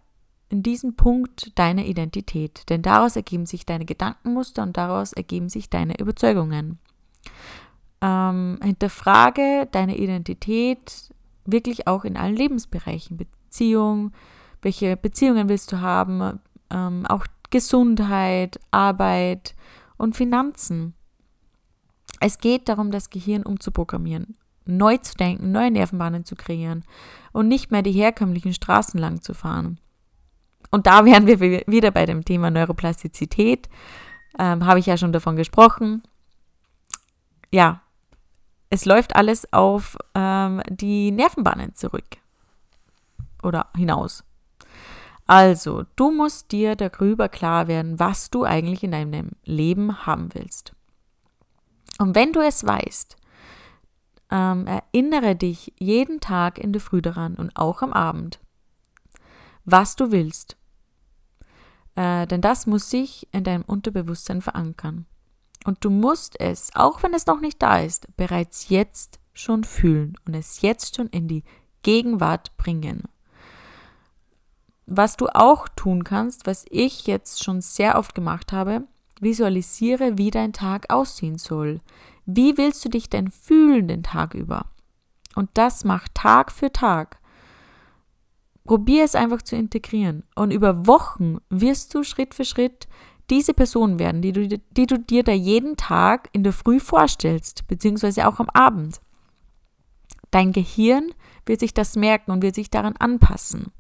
in 0.50 0.63
diesem 0.63 0.95
Punkt 0.95 1.51
deine 1.59 1.85
Identität, 1.85 2.63
denn 2.69 2.81
daraus 2.81 3.15
ergeben 3.15 3.45
sich 3.45 3.65
deine 3.65 3.85
Gedankenmuster 3.85 4.63
und 4.63 4.77
daraus 4.77 5.13
ergeben 5.13 5.50
sich 5.50 5.69
deine 5.69 6.00
Überzeugungen. 6.00 6.79
Ähm, 8.02 8.60
hinterfrage 8.62 9.68
deine 9.72 9.98
Identität 9.98 11.14
wirklich 11.46 11.88
auch 11.88 12.04
in 12.04 12.18
allen 12.18 12.36
Lebensbereichen. 12.36 13.18
Beziehung, 13.18 14.12
welche 14.62 14.98
Beziehungen 14.98 15.48
willst 15.48 15.72
du 15.72 15.80
haben, 15.80 16.40
ähm, 16.72 17.06
auch 17.08 17.25
Gesundheit, 17.50 18.60
Arbeit 18.72 19.56
und 19.98 20.16
Finanzen. 20.16 20.94
Es 22.20 22.40
geht 22.40 22.68
darum, 22.70 22.92
das 22.92 23.10
Gehirn 23.10 23.44
umzuprogrammieren, 23.44 24.36
neu 24.66 24.98
zu 24.98 25.16
denken, 25.16 25.52
neue 25.52 25.72
Nervenbahnen 25.72 26.25
zu 26.25 26.36
kreieren 26.36 26.84
und 27.32 27.48
nicht 27.48 27.72
mehr 27.72 27.82
die 27.82 27.92
herkömmlichen 27.92 28.54
Straßen 28.54 29.00
lang 29.00 29.22
zu 29.22 29.34
fahren. 29.34 29.80
Und 30.72 30.88
da 30.88 31.06
wären 31.06 31.28
wir 31.28 31.40
wieder 31.40 31.92
bei 31.92 32.06
dem 32.06 32.25
Thema 32.25 32.52
Neuroplastizität. 32.52 33.70
Ähm, 34.38 34.66
Habe 34.66 34.80
ich 34.80 34.88
ja 34.88 34.98
schon 34.98 35.14
davon 35.14 35.36
gesprochen. 35.36 36.04
Ja, 37.52 37.82
es 38.75 38.84
läuft 38.84 39.15
alles 39.15 39.53
auf 39.53 39.98
ähm, 40.15 40.62
die 40.70 41.10
Nervenbahnen 41.12 41.75
zurück 41.75 42.17
oder 43.41 43.67
hinaus. 43.74 44.25
Also, 45.27 45.86
du 45.96 46.12
musst 46.12 46.51
dir 46.51 46.75
darüber 46.75 47.29
klar 47.29 47.70
werden, 47.70 48.00
was 48.00 48.29
du 48.32 48.44
eigentlich 48.44 48.84
in 48.84 48.91
deinem 48.91 49.32
Leben 49.46 50.05
haben 50.05 50.27
willst. 50.34 50.74
Und 52.00 52.15
wenn 52.15 52.34
du 52.34 52.41
es 52.41 52.65
weißt, 52.65 53.15
ähm, 54.29 54.67
erinnere 54.67 55.38
dich 55.38 55.74
jeden 55.79 56.20
Tag 56.20 56.60
in 56.60 56.74
der 56.74 56.82
Früh 56.82 57.01
daran 57.01 57.36
und 57.36 57.55
auch 57.55 57.82
am 57.82 57.94
Abend, 57.94 58.41
was 59.63 59.96
du 59.96 60.12
willst. 60.12 60.58
Äh, 61.96 62.27
denn 62.27 62.41
das 62.41 62.67
muss 62.67 62.89
sich 62.89 63.29
in 63.32 63.46
deinem 63.46 63.63
Unterbewusstsein 63.63 64.41
verankern. 64.41 65.05
Und 65.65 65.84
du 65.84 65.89
musst 65.89 66.39
es, 66.39 66.69
auch 66.75 67.03
wenn 67.03 67.13
es 67.13 67.25
noch 67.25 67.41
nicht 67.41 67.62
da 67.62 67.79
ist, 67.79 68.07
bereits 68.15 68.69
jetzt 68.69 69.19
schon 69.34 69.63
fühlen 69.63 70.15
und 70.25 70.36
es 70.36 70.62
jetzt 70.62 70.95
schon 70.95 71.07
in 71.07 71.27
die 71.27 71.43
Gegenwart 71.81 72.55
bringen. 72.55 73.03
Was 74.86 75.17
du 75.17 75.27
auch 75.27 75.67
tun 75.67 76.03
kannst, 76.03 76.45
was 76.45 76.65
ich 76.69 77.07
jetzt 77.07 77.43
schon 77.43 77.62
sehr 77.62 77.98
oft 77.98 78.13
gemacht 78.13 78.53
habe, 78.53 78.84
visualisiere, 79.19 80.19
wie 80.19 80.29
dein 80.29 80.53
Tag 80.53 80.93
aussehen 80.93 81.39
soll. 81.39 81.81
Wie 82.27 82.57
willst 82.57 82.86
du 82.86 82.89
dich 82.89 83.10
denn 83.10 83.31
fühlen 83.31 83.88
den 83.88 84.03
Tag 84.03 84.36
über? 84.36 84.67
Und 85.36 85.50
das 85.55 85.84
mach 85.84 86.07
Tag 86.13 86.51
für 86.51 86.72
Tag. 86.72 87.17
Probier 88.65 89.03
es 89.03 89.15
einfach 89.15 89.41
zu 89.41 89.55
integrieren. 89.55 90.24
Und 90.36 90.51
über 90.51 90.86
Wochen 90.86 91.38
wirst 91.50 91.93
du 91.93 92.03
Schritt 92.03 92.34
für 92.36 92.45
Schritt 92.45 92.88
diese 93.29 93.53
Person 93.53 94.00
werden, 94.00 94.22
die 94.22 94.32
du, 94.32 94.48
die 94.48 94.86
du 94.86 95.00
dir 95.00 95.24
da 95.24 95.32
jeden 95.32 95.77
Tag 95.77 96.29
in 96.32 96.44
der 96.44 96.53
Früh 96.53 96.79
vorstellst, 96.79 97.67
beziehungsweise 97.67 98.27
auch 98.27 98.39
am 98.39 98.50
Abend. 98.50 99.00
Dein 100.32 100.51
Gehirn 100.51 101.13
wird 101.46 101.60
sich 101.60 101.74
das 101.74 101.96
merken 101.96 102.32
und 102.32 102.41
wird 102.41 102.55
sich 102.55 102.70
daran 102.70 102.96
anpassen. 102.98 103.72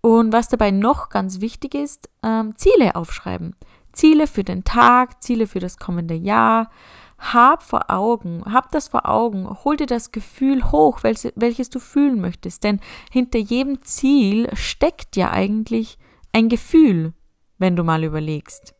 Und 0.00 0.32
was 0.32 0.48
dabei 0.48 0.70
noch 0.70 1.08
ganz 1.08 1.40
wichtig 1.40 1.74
ist, 1.74 2.10
ähm, 2.22 2.54
Ziele 2.56 2.94
aufschreiben. 2.94 3.56
Ziele 3.92 4.26
für 4.26 4.44
den 4.44 4.64
Tag, 4.64 5.22
Ziele 5.22 5.46
für 5.46 5.60
das 5.60 5.78
kommende 5.78 6.14
Jahr. 6.14 6.70
Hab 7.18 7.62
vor 7.62 7.90
Augen, 7.90 8.42
hab 8.44 8.70
das 8.72 8.88
vor 8.88 9.08
Augen, 9.08 9.48
hol 9.64 9.76
dir 9.76 9.86
das 9.86 10.12
Gefühl 10.12 10.72
hoch, 10.72 11.02
welches, 11.02 11.32
welches 11.36 11.70
du 11.70 11.78
fühlen 11.78 12.20
möchtest. 12.20 12.64
Denn 12.64 12.80
hinter 13.10 13.38
jedem 13.38 13.80
Ziel 13.82 14.48
steckt 14.54 15.16
ja 15.16 15.30
eigentlich 15.30 15.96
ein 16.32 16.48
Gefühl, 16.48 17.14
wenn 17.58 17.76
du 17.76 17.84
mal 17.84 18.04
überlegst. 18.04 18.74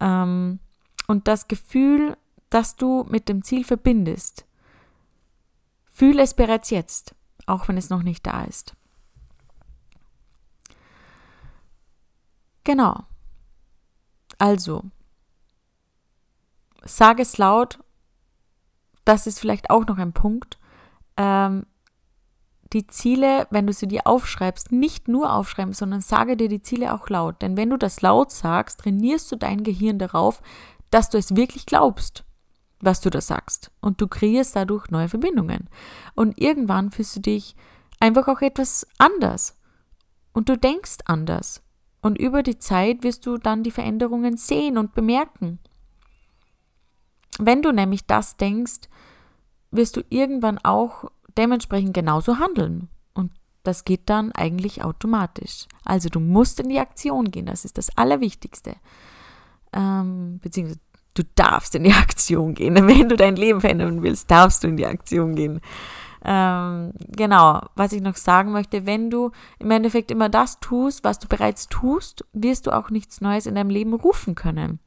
Ähm, 0.00 0.58
und 1.06 1.28
das 1.28 1.48
Gefühl, 1.48 2.16
das 2.50 2.76
du 2.76 3.04
mit 3.08 3.28
dem 3.28 3.42
Ziel 3.42 3.64
verbindest, 3.64 4.46
Fühle 5.96 6.22
es 6.24 6.34
bereits 6.34 6.68
jetzt, 6.68 7.14
auch 7.46 7.68
wenn 7.68 7.78
es 7.78 7.88
noch 7.88 8.02
nicht 8.02 8.26
da 8.26 8.44
ist. 8.44 8.76
Genau. 12.64 13.06
Also, 14.36 14.84
sage 16.84 17.22
es 17.22 17.38
laut, 17.38 17.82
das 19.06 19.26
ist 19.26 19.40
vielleicht 19.40 19.70
auch 19.70 19.86
noch 19.86 19.96
ein 19.96 20.12
Punkt. 20.12 20.58
Ähm, 21.16 21.64
die 22.76 22.86
Ziele, 22.86 23.46
wenn 23.50 23.66
du 23.66 23.72
sie 23.72 23.88
dir 23.88 24.06
aufschreibst, 24.06 24.70
nicht 24.70 25.08
nur 25.08 25.32
aufschreiben, 25.32 25.72
sondern 25.72 26.00
sage 26.00 26.36
dir 26.36 26.48
die 26.48 26.62
Ziele 26.62 26.94
auch 26.94 27.08
laut. 27.08 27.42
Denn 27.42 27.56
wenn 27.56 27.70
du 27.70 27.76
das 27.76 28.02
laut 28.02 28.30
sagst, 28.30 28.80
trainierst 28.80 29.32
du 29.32 29.36
dein 29.36 29.64
Gehirn 29.64 29.98
darauf, 29.98 30.42
dass 30.90 31.10
du 31.10 31.18
es 31.18 31.34
wirklich 31.34 31.66
glaubst 31.66 32.26
was 32.80 33.00
du 33.00 33.10
da 33.10 33.20
sagst. 33.20 33.70
Und 33.80 34.00
du 34.00 34.08
kreierst 34.08 34.56
dadurch 34.56 34.90
neue 34.90 35.08
Verbindungen. 35.08 35.68
Und 36.14 36.40
irgendwann 36.40 36.90
fühlst 36.90 37.16
du 37.16 37.20
dich 37.20 37.56
einfach 38.00 38.28
auch 38.28 38.42
etwas 38.42 38.86
anders. 38.98 39.56
Und 40.32 40.48
du 40.48 40.56
denkst 40.56 40.98
anders. 41.06 41.62
Und 42.02 42.18
über 42.18 42.42
die 42.42 42.58
Zeit 42.58 43.02
wirst 43.02 43.26
du 43.26 43.38
dann 43.38 43.62
die 43.62 43.70
Veränderungen 43.70 44.36
sehen 44.36 44.78
und 44.78 44.94
bemerken. 44.94 45.58
Wenn 47.38 47.62
du 47.62 47.72
nämlich 47.72 48.06
das 48.06 48.36
denkst, 48.36 48.88
wirst 49.70 49.96
du 49.96 50.02
irgendwann 50.08 50.58
auch 50.58 51.10
dementsprechend 51.36 51.94
genauso 51.94 52.38
handeln. 52.38 52.88
Und 53.14 53.32
das 53.62 53.84
geht 53.84 54.08
dann 54.08 54.32
eigentlich 54.32 54.84
automatisch. 54.84 55.66
Also 55.84 56.08
du 56.08 56.20
musst 56.20 56.60
in 56.60 56.68
die 56.68 56.78
Aktion 56.78 57.30
gehen, 57.30 57.46
das 57.46 57.64
ist 57.64 57.78
das 57.78 57.96
Allerwichtigste. 57.96 58.76
Ähm, 59.72 60.38
beziehungsweise 60.42 60.80
du 61.14 61.22
darfst 61.34 61.74
in 61.74 61.84
die 61.84 61.92
Aktion 62.04 62.54
gehen. 62.54 62.74
Wenn 62.74 63.08
du 63.08 63.16
dein 63.16 63.36
Leben 63.36 63.60
verändern 63.60 64.02
willst, 64.02 64.30
darfst 64.30 64.64
du 64.64 64.68
in 64.68 64.76
die 64.76 64.86
Aktion 64.86 65.34
gehen. 65.34 65.60
Ähm, 66.24 66.92
genau, 67.08 67.60
was 67.74 67.92
ich 67.92 68.02
noch 68.02 68.16
sagen 68.16 68.52
möchte, 68.52 68.86
wenn 68.86 69.10
du 69.10 69.30
im 69.58 69.70
Endeffekt 69.70 70.10
immer 70.10 70.28
das 70.28 70.60
tust, 70.60 71.04
was 71.04 71.18
du 71.18 71.28
bereits 71.28 71.68
tust, 71.68 72.24
wirst 72.32 72.66
du 72.66 72.70
auch 72.70 72.90
nichts 72.90 73.20
Neues 73.20 73.46
in 73.46 73.54
deinem 73.54 73.70
Leben 73.70 73.94
rufen 73.94 74.34
können. 74.34 74.80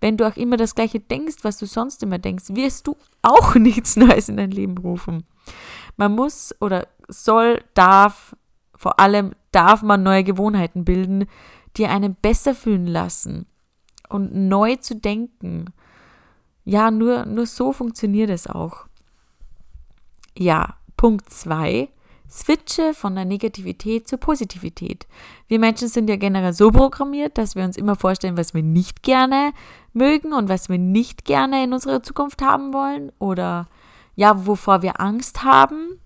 Wenn 0.00 0.16
du 0.16 0.26
auch 0.26 0.36
immer 0.36 0.56
das 0.56 0.74
gleiche 0.74 1.00
denkst, 1.00 1.38
was 1.42 1.58
du 1.58 1.66
sonst 1.66 2.02
immer 2.02 2.18
denkst, 2.18 2.46
wirst 2.50 2.86
du 2.86 2.96
auch 3.22 3.54
nichts 3.56 3.96
Neues 3.96 4.28
in 4.28 4.36
dein 4.36 4.50
Leben 4.50 4.78
rufen. 4.78 5.24
Man 5.96 6.14
muss 6.14 6.54
oder 6.60 6.88
soll, 7.08 7.62
darf, 7.74 8.34
vor 8.74 8.98
allem 9.00 9.32
darf 9.52 9.82
man 9.82 10.02
neue 10.02 10.24
Gewohnheiten 10.24 10.84
bilden, 10.84 11.26
die 11.76 11.86
einen 11.86 12.14
besser 12.14 12.54
fühlen 12.54 12.86
lassen, 12.86 13.46
und 14.08 14.34
neu 14.34 14.76
zu 14.76 14.96
denken. 14.96 15.66
Ja, 16.64 16.90
nur, 16.90 17.24
nur 17.26 17.46
so 17.46 17.72
funktioniert 17.72 18.30
es 18.30 18.46
auch. 18.46 18.86
Ja, 20.36 20.76
Punkt 20.96 21.30
2. 21.30 21.88
Switche 22.30 22.94
von 22.94 23.16
der 23.16 23.24
Negativität 23.24 24.06
zur 24.06 24.18
Positivität. 24.18 25.08
Wir 25.48 25.58
Menschen 25.58 25.88
sind 25.88 26.08
ja 26.08 26.16
generell 26.16 26.52
so 26.52 26.70
programmiert, 26.70 27.36
dass 27.36 27.56
wir 27.56 27.64
uns 27.64 27.76
immer 27.76 27.96
vorstellen, 27.96 28.36
was 28.36 28.54
wir 28.54 28.62
nicht 28.62 29.02
gerne 29.02 29.52
mögen 29.92 30.32
und 30.32 30.48
was 30.48 30.68
wir 30.68 30.78
nicht 30.78 31.24
gerne 31.24 31.64
in 31.64 31.72
unserer 31.72 32.02
Zukunft 32.02 32.40
haben 32.40 32.72
wollen 32.72 33.10
oder 33.18 33.68
ja, 34.14 34.46
wovor 34.46 34.82
wir 34.82 35.00
Angst 35.00 35.42
haben. 35.42 35.98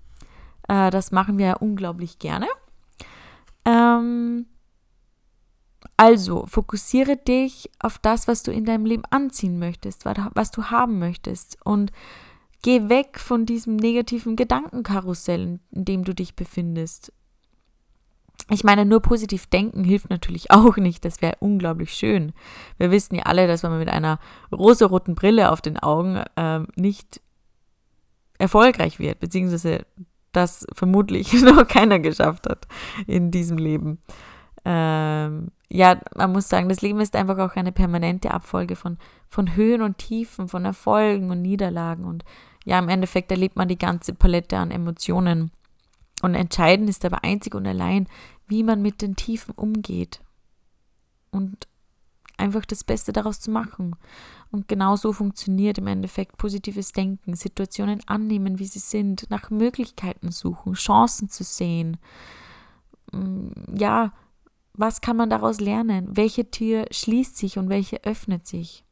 Äh, 0.68 0.90
das 0.90 1.10
machen 1.10 1.36
wir 1.36 1.46
ja 1.46 1.56
unglaublich 1.56 2.18
gerne. 2.18 2.46
Ähm, 3.66 4.46
also 5.96 6.46
fokussiere 6.46 7.16
dich 7.16 7.70
auf 7.78 7.98
das, 7.98 8.26
was 8.28 8.42
du 8.42 8.50
in 8.50 8.64
deinem 8.64 8.86
Leben 8.86 9.04
anziehen 9.10 9.58
möchtest, 9.58 10.04
was 10.06 10.50
du 10.50 10.64
haben 10.64 10.98
möchtest 10.98 11.58
und 11.64 11.92
geh 12.64 12.88
weg 12.88 13.20
von 13.20 13.44
diesem 13.44 13.76
negativen 13.76 14.36
Gedankenkarussell, 14.36 15.60
in 15.70 15.84
dem 15.84 16.02
du 16.02 16.14
dich 16.14 16.34
befindest. 16.34 17.12
Ich 18.50 18.64
meine, 18.64 18.86
nur 18.86 19.00
positiv 19.00 19.46
denken 19.46 19.84
hilft 19.84 20.08
natürlich 20.08 20.50
auch 20.50 20.78
nicht. 20.78 21.04
Das 21.04 21.20
wäre 21.20 21.36
unglaublich 21.40 21.92
schön. 21.92 22.32
Wir 22.78 22.90
wissen 22.90 23.14
ja 23.14 23.24
alle, 23.24 23.46
dass 23.46 23.62
man 23.62 23.78
mit 23.78 23.90
einer 23.90 24.18
rosaroten 24.50 25.14
Brille 25.14 25.52
auf 25.52 25.60
den 25.60 25.78
Augen 25.78 26.16
äh, 26.36 26.60
nicht 26.74 27.20
erfolgreich 28.38 28.98
wird, 28.98 29.20
beziehungsweise 29.20 29.84
das 30.32 30.66
vermutlich 30.72 31.32
noch 31.42 31.68
keiner 31.68 31.98
geschafft 31.98 32.48
hat 32.48 32.66
in 33.06 33.30
diesem 33.30 33.58
Leben 33.58 33.98
ähm, 34.64 35.48
ja, 35.68 35.98
man 36.14 36.32
muss 36.32 36.48
sagen, 36.48 36.68
das 36.68 36.80
Leben 36.80 37.00
ist 37.00 37.16
einfach 37.16 37.38
auch 37.38 37.56
eine 37.56 37.72
permanente 37.72 38.30
Abfolge 38.30 38.76
von, 38.76 38.96
von 39.28 39.56
Höhen 39.56 39.82
und 39.82 39.98
Tiefen, 39.98 40.48
von 40.48 40.64
Erfolgen 40.64 41.30
und 41.30 41.42
Niederlagen. 41.42 42.04
Und 42.04 42.24
ja, 42.64 42.78
im 42.78 42.88
Endeffekt 42.88 43.30
erlebt 43.30 43.56
man 43.56 43.68
die 43.68 43.78
ganze 43.78 44.14
Palette 44.14 44.56
an 44.56 44.70
Emotionen. 44.70 45.50
Und 46.22 46.34
entscheidend 46.34 46.88
ist 46.88 47.04
aber 47.04 47.22
einzig 47.22 47.54
und 47.54 47.66
allein, 47.66 48.08
wie 48.46 48.62
man 48.62 48.80
mit 48.80 49.02
den 49.02 49.16
Tiefen 49.16 49.52
umgeht. 49.54 50.20
Und 51.30 51.68
einfach 52.36 52.64
das 52.64 52.84
Beste 52.84 53.12
daraus 53.12 53.40
zu 53.40 53.50
machen. 53.50 53.96
Und 54.50 54.68
genau 54.68 54.96
so 54.96 55.12
funktioniert 55.12 55.78
im 55.78 55.86
Endeffekt 55.86 56.36
positives 56.36 56.92
Denken, 56.92 57.34
Situationen 57.34 58.00
annehmen, 58.06 58.58
wie 58.58 58.66
sie 58.66 58.78
sind, 58.78 59.28
nach 59.30 59.50
Möglichkeiten 59.50 60.30
suchen, 60.30 60.74
Chancen 60.74 61.28
zu 61.28 61.44
sehen. 61.44 61.98
Mm, 63.12 63.50
ja, 63.76 64.12
was 64.72 65.00
kann 65.00 65.16
man 65.16 65.30
daraus 65.30 65.60
lernen? 65.60 66.16
Welche 66.16 66.50
Tür 66.50 66.86
schließt 66.90 67.36
sich 67.36 67.58
und 67.58 67.68
welche 67.68 68.02
öffnet 68.04 68.46
sich? 68.46 68.84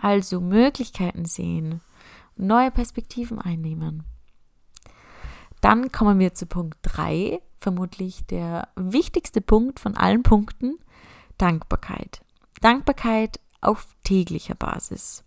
Also 0.00 0.40
Möglichkeiten 0.40 1.24
sehen, 1.24 1.80
neue 2.36 2.70
Perspektiven 2.70 3.40
einnehmen. 3.40 4.04
Dann 5.60 5.90
kommen 5.90 6.18
wir 6.18 6.34
zu 6.34 6.46
Punkt 6.46 6.78
3, 6.82 7.40
vermutlich 7.58 8.26
der 8.26 8.68
wichtigste 8.76 9.40
Punkt 9.40 9.80
von 9.80 9.96
allen 9.96 10.22
Punkten, 10.22 10.78
Dankbarkeit. 11.38 12.20
Dankbarkeit 12.60 13.40
auf 13.60 13.88
täglicher 14.04 14.54
Basis. 14.54 15.24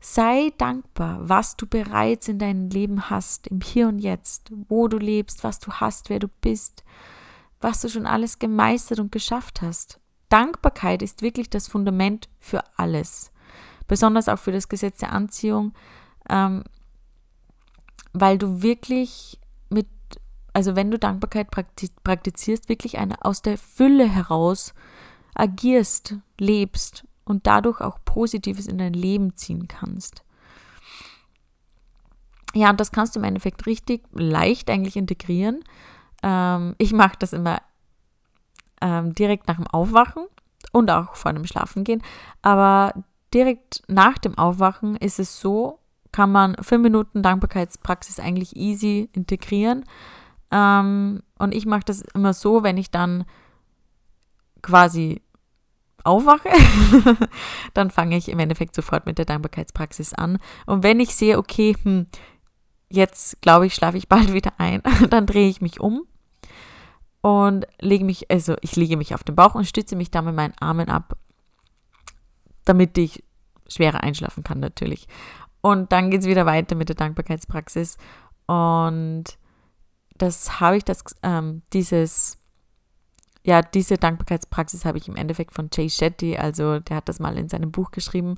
Sei 0.00 0.52
dankbar, 0.58 1.28
was 1.28 1.56
du 1.56 1.66
bereits 1.66 2.28
in 2.28 2.38
deinem 2.38 2.68
Leben 2.68 3.10
hast, 3.10 3.46
im 3.48 3.60
Hier 3.60 3.88
und 3.88 3.98
Jetzt, 3.98 4.52
wo 4.68 4.88
du 4.88 4.98
lebst, 4.98 5.44
was 5.44 5.58
du 5.58 5.72
hast, 5.72 6.08
wer 6.10 6.18
du 6.18 6.28
bist, 6.40 6.84
was 7.60 7.80
du 7.80 7.88
schon 7.88 8.06
alles 8.06 8.38
gemeistert 8.38 9.00
und 9.00 9.12
geschafft 9.12 9.62
hast. 9.62 10.00
Dankbarkeit 10.28 11.02
ist 11.02 11.22
wirklich 11.22 11.50
das 11.50 11.68
Fundament 11.68 12.28
für 12.38 12.62
alles, 12.76 13.32
besonders 13.86 14.28
auch 14.28 14.38
für 14.38 14.52
das 14.52 14.68
Gesetz 14.68 14.98
der 14.98 15.12
Anziehung, 15.12 15.72
ähm, 16.28 16.64
weil 18.12 18.38
du 18.38 18.62
wirklich 18.62 19.38
mit, 19.68 19.88
also 20.52 20.76
wenn 20.76 20.90
du 20.90 20.98
Dankbarkeit 20.98 21.50
praktizierst, 21.50 22.68
wirklich 22.68 22.98
eine, 22.98 23.24
aus 23.24 23.42
der 23.42 23.58
Fülle 23.58 24.08
heraus 24.08 24.74
agierst, 25.34 26.16
lebst 26.38 27.04
und 27.24 27.46
dadurch 27.46 27.80
auch 27.80 27.98
Positives 28.04 28.66
in 28.66 28.78
dein 28.78 28.94
Leben 28.94 29.36
ziehen 29.36 29.68
kannst. 29.68 30.22
Ja, 32.54 32.70
und 32.70 32.80
das 32.80 32.90
kannst 32.90 33.14
du 33.14 33.20
im 33.20 33.24
Endeffekt 33.24 33.66
richtig 33.66 34.02
leicht 34.12 34.70
eigentlich 34.70 34.96
integrieren, 34.96 35.62
ähm, 36.22 36.74
ich 36.78 36.92
mache 36.92 37.16
das 37.18 37.32
immer 37.32 37.62
ähm, 38.80 39.14
direkt 39.14 39.48
nach 39.48 39.56
dem 39.56 39.66
Aufwachen 39.66 40.26
und 40.72 40.90
auch 40.90 41.14
vor 41.14 41.32
dem 41.32 41.46
Schlafengehen. 41.46 42.02
Aber 42.42 42.94
direkt 43.32 43.82
nach 43.88 44.18
dem 44.18 44.36
Aufwachen 44.36 44.96
ist 44.96 45.18
es 45.18 45.40
so, 45.40 45.78
kann 46.16 46.32
man 46.32 46.56
fünf 46.62 46.82
Minuten 46.82 47.22
Dankbarkeitspraxis 47.22 48.20
eigentlich 48.20 48.56
easy 48.56 49.10
integrieren. 49.12 49.84
Ähm, 50.50 51.22
und 51.38 51.54
ich 51.54 51.66
mache 51.66 51.82
das 51.84 52.00
immer 52.14 52.32
so, 52.32 52.62
wenn 52.62 52.78
ich 52.78 52.90
dann 52.90 53.26
quasi 54.62 55.20
aufwache, 56.04 56.48
dann 57.74 57.90
fange 57.90 58.16
ich 58.16 58.30
im 58.30 58.38
Endeffekt 58.38 58.74
sofort 58.74 59.04
mit 59.04 59.18
der 59.18 59.26
Dankbarkeitspraxis 59.26 60.14
an. 60.14 60.38
Und 60.64 60.82
wenn 60.82 61.00
ich 61.00 61.14
sehe, 61.14 61.36
okay, 61.36 61.76
hm, 61.82 62.06
jetzt 62.88 63.42
glaube 63.42 63.66
ich, 63.66 63.74
schlafe 63.74 63.98
ich 63.98 64.08
bald 64.08 64.32
wieder 64.32 64.54
ein, 64.56 64.80
dann 65.10 65.26
drehe 65.26 65.50
ich 65.50 65.60
mich 65.60 65.80
um 65.80 66.06
und 67.20 67.66
lege 67.78 68.06
mich, 68.06 68.30
also 68.30 68.56
ich 68.62 68.74
lege 68.74 68.96
mich 68.96 69.14
auf 69.14 69.22
den 69.22 69.34
Bauch 69.34 69.54
und 69.54 69.66
stütze 69.66 69.96
mich 69.96 70.10
da 70.10 70.22
mit 70.22 70.34
meinen 70.34 70.54
Armen 70.60 70.88
ab, 70.88 71.18
damit 72.64 72.96
ich 72.96 73.22
schwerer 73.68 74.02
einschlafen 74.02 74.44
kann 74.44 74.60
natürlich. 74.60 75.08
Und 75.66 75.90
dann 75.90 76.12
geht 76.12 76.20
es 76.20 76.28
wieder 76.28 76.46
weiter 76.46 76.76
mit 76.76 76.90
der 76.90 76.94
Dankbarkeitspraxis. 76.94 77.96
Und 78.46 79.24
das 80.16 80.60
habe 80.60 80.76
ich, 80.76 80.84
das, 80.84 81.02
ähm, 81.24 81.62
dieses, 81.72 82.38
ja, 83.42 83.62
diese 83.62 83.96
Dankbarkeitspraxis 83.96 84.84
habe 84.84 84.98
ich 84.98 85.08
im 85.08 85.16
Endeffekt 85.16 85.52
von 85.52 85.68
Jay 85.72 85.90
Shetty, 85.90 86.36
also 86.36 86.78
der 86.78 86.98
hat 86.98 87.08
das 87.08 87.18
mal 87.18 87.36
in 87.36 87.48
seinem 87.48 87.72
Buch 87.72 87.90
geschrieben 87.90 88.36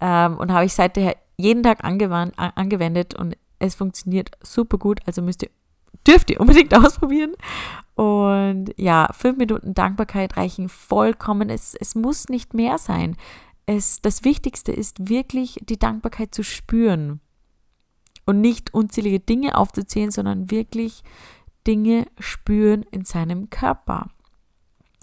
ähm, 0.00 0.38
und 0.38 0.50
habe 0.50 0.64
ich 0.64 0.72
seither 0.72 1.14
jeden 1.36 1.62
Tag 1.62 1.84
angewandt, 1.84 2.38
angewendet 2.38 3.12
und 3.18 3.36
es 3.58 3.74
funktioniert 3.74 4.30
super 4.40 4.78
gut. 4.78 5.00
Also 5.04 5.20
müsst 5.20 5.42
ihr, 5.42 5.50
dürft 6.06 6.30
ihr 6.30 6.40
unbedingt 6.40 6.74
ausprobieren. 6.74 7.34
Und 7.96 8.72
ja, 8.78 9.10
fünf 9.12 9.36
Minuten 9.36 9.74
Dankbarkeit 9.74 10.38
reichen 10.38 10.70
vollkommen. 10.70 11.50
Es, 11.50 11.74
es 11.74 11.94
muss 11.94 12.30
nicht 12.30 12.54
mehr 12.54 12.78
sein. 12.78 13.18
Es, 13.66 14.00
das 14.00 14.24
Wichtigste 14.24 14.72
ist 14.72 15.08
wirklich 15.08 15.58
die 15.62 15.78
Dankbarkeit 15.78 16.34
zu 16.34 16.42
spüren 16.42 17.20
und 18.26 18.40
nicht 18.40 18.74
unzählige 18.74 19.20
Dinge 19.20 19.56
aufzuzählen, 19.56 20.10
sondern 20.10 20.50
wirklich 20.50 21.02
Dinge 21.66 22.06
spüren 22.18 22.84
in 22.90 23.04
seinem 23.04 23.50
Körper. 23.50 24.10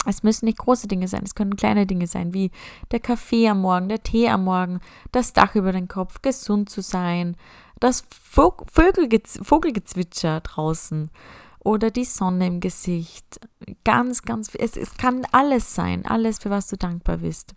Es 0.06 0.24
müssen 0.24 0.46
nicht 0.46 0.58
große 0.58 0.88
Dinge 0.88 1.08
sein, 1.08 1.24
es 1.24 1.36
können 1.36 1.58
kleine 1.58 1.86
Dinge 1.86 2.08
sein, 2.08 2.34
wie 2.34 2.52
der 2.92 3.00
Kaffee 3.00 3.50
am 3.50 3.62
Morgen, 3.62 3.90
der 3.90 4.02
Tee 4.02 4.30
am 4.30 4.46
Morgen, 4.46 4.80
das 5.12 5.34
Dach 5.34 5.56
über 5.56 5.74
den 5.74 5.88
Kopf, 5.88 6.22
gesund 6.22 6.70
zu 6.70 6.82
sein, 6.82 7.36
das 7.80 8.06
Vogelgez 8.10 9.40
Vogelgezwitscher 9.42 10.40
draußen 10.42 11.12
oder 11.60 11.92
die 11.92 12.06
Sonne 12.06 12.48
im 12.48 12.60
Gesicht. 12.62 13.40
Ganz, 13.84 14.22
ganz, 14.22 14.56
es, 14.56 14.78
es 14.78 14.96
kann 14.96 15.26
alles 15.32 15.76
sein, 15.76 16.06
alles, 16.06 16.40
für 16.40 16.50
was 16.50 16.68
du 16.68 16.78
dankbar 16.78 17.18
bist. 17.18 17.56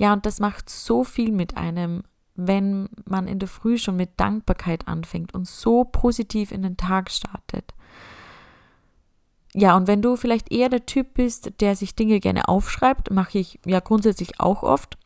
Ja, 0.00 0.14
und 0.14 0.24
das 0.24 0.40
macht 0.40 0.70
so 0.70 1.04
viel 1.04 1.30
mit 1.30 1.58
einem, 1.58 2.04
wenn 2.34 2.88
man 3.04 3.28
in 3.28 3.38
der 3.38 3.50
Früh 3.50 3.76
schon 3.76 3.96
mit 3.96 4.18
Dankbarkeit 4.18 4.88
anfängt 4.88 5.34
und 5.34 5.46
so 5.46 5.84
positiv 5.84 6.52
in 6.52 6.62
den 6.62 6.78
Tag 6.78 7.10
startet. 7.10 7.74
Ja, 9.52 9.76
und 9.76 9.88
wenn 9.88 10.00
du 10.00 10.16
vielleicht 10.16 10.50
eher 10.50 10.70
der 10.70 10.86
Typ 10.86 11.12
bist, 11.12 11.52
der 11.60 11.76
sich 11.76 11.96
Dinge 11.96 12.18
gerne 12.18 12.48
aufschreibt, 12.48 13.10
mache 13.10 13.40
ich 13.40 13.60
ja 13.66 13.80
grundsätzlich 13.80 14.40
auch 14.40 14.62
oft, 14.62 14.96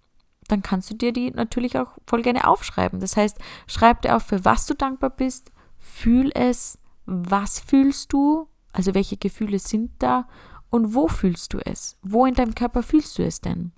dann 0.46 0.62
kannst 0.62 0.90
du 0.90 0.94
dir 0.94 1.12
die 1.12 1.32
natürlich 1.32 1.76
auch 1.76 1.98
voll 2.06 2.22
gerne 2.22 2.46
aufschreiben. 2.46 3.00
Das 3.00 3.16
heißt, 3.16 3.36
schreib 3.66 4.02
dir 4.02 4.14
auf, 4.14 4.22
für 4.22 4.44
was 4.44 4.64
du 4.66 4.74
dankbar 4.74 5.10
bist, 5.10 5.50
fühl 5.76 6.30
es, 6.36 6.78
was 7.04 7.58
fühlst 7.58 8.12
du, 8.12 8.46
also 8.72 8.94
welche 8.94 9.16
Gefühle 9.16 9.58
sind 9.58 9.90
da 9.98 10.28
und 10.70 10.94
wo 10.94 11.08
fühlst 11.08 11.52
du 11.52 11.58
es? 11.58 11.98
Wo 12.02 12.26
in 12.26 12.34
deinem 12.34 12.54
Körper 12.54 12.84
fühlst 12.84 13.18
du 13.18 13.24
es 13.24 13.40
denn? 13.40 13.72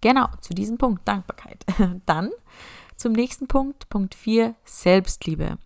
Genau, 0.00 0.28
zu 0.40 0.54
diesem 0.54 0.78
Punkt 0.78 1.06
Dankbarkeit. 1.06 1.64
Dann 2.06 2.30
zum 2.96 3.12
nächsten 3.12 3.46
Punkt, 3.46 3.88
Punkt 3.88 4.14
4, 4.14 4.54
Selbstliebe. 4.64 5.58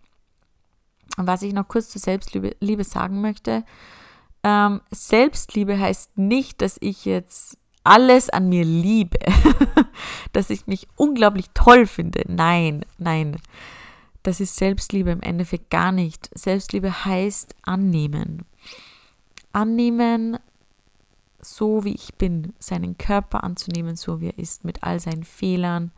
Und 1.17 1.27
was 1.27 1.41
ich 1.41 1.53
noch 1.53 1.67
kurz 1.67 1.89
zu 1.89 1.99
Selbstliebe 1.99 2.55
Liebe 2.59 2.83
sagen 2.83 3.21
möchte, 3.21 3.63
ähm, 4.43 4.81
Selbstliebe 4.91 5.79
heißt 5.79 6.17
nicht, 6.17 6.61
dass 6.61 6.77
ich 6.79 7.05
jetzt 7.05 7.57
alles 7.83 8.29
an 8.29 8.49
mir 8.49 8.65
liebe, 8.65 9.19
dass 10.33 10.49
ich 10.49 10.67
mich 10.67 10.87
unglaublich 10.95 11.45
toll 11.53 11.85
finde. 11.85 12.23
Nein, 12.27 12.85
nein. 12.97 13.37
Das 14.23 14.39
ist 14.39 14.55
Selbstliebe 14.55 15.11
im 15.11 15.21
Endeffekt 15.21 15.69
gar 15.69 15.91
nicht. 15.91 16.29
Selbstliebe 16.37 17.05
heißt 17.05 17.55
annehmen. 17.61 18.45
Annehmen, 19.53 20.37
so 21.45 21.83
wie 21.83 21.93
ich 21.95 22.15
bin, 22.15 22.53
seinen 22.59 22.97
Körper 22.97 23.43
anzunehmen, 23.43 23.95
so 23.95 24.21
wie 24.21 24.27
er 24.27 24.39
ist, 24.39 24.65
mit 24.65 24.83
all 24.83 24.99
seinen 24.99 25.23
Fehlern 25.23 25.91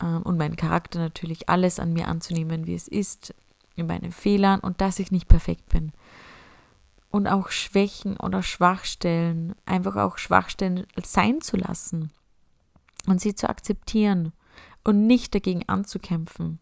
ähm, 0.00 0.22
und 0.22 0.38
meinen 0.38 0.56
Charakter 0.56 0.98
natürlich, 0.98 1.48
alles 1.48 1.78
an 1.78 1.92
mir 1.92 2.08
anzunehmen, 2.08 2.66
wie 2.66 2.74
es 2.74 2.88
ist, 2.88 3.34
in 3.76 3.86
meinen 3.86 4.12
Fehlern 4.12 4.60
und 4.60 4.80
dass 4.80 4.98
ich 4.98 5.12
nicht 5.12 5.28
perfekt 5.28 5.68
bin 5.68 5.92
und 7.10 7.26
auch 7.26 7.50
Schwächen 7.50 8.16
oder 8.16 8.42
Schwachstellen, 8.42 9.54
einfach 9.66 9.96
auch 9.96 10.18
Schwachstellen 10.18 10.86
sein 11.02 11.40
zu 11.40 11.56
lassen 11.56 12.10
und 13.06 13.20
sie 13.20 13.34
zu 13.34 13.48
akzeptieren 13.48 14.32
und 14.84 15.06
nicht 15.06 15.34
dagegen 15.34 15.68
anzukämpfen 15.68 16.58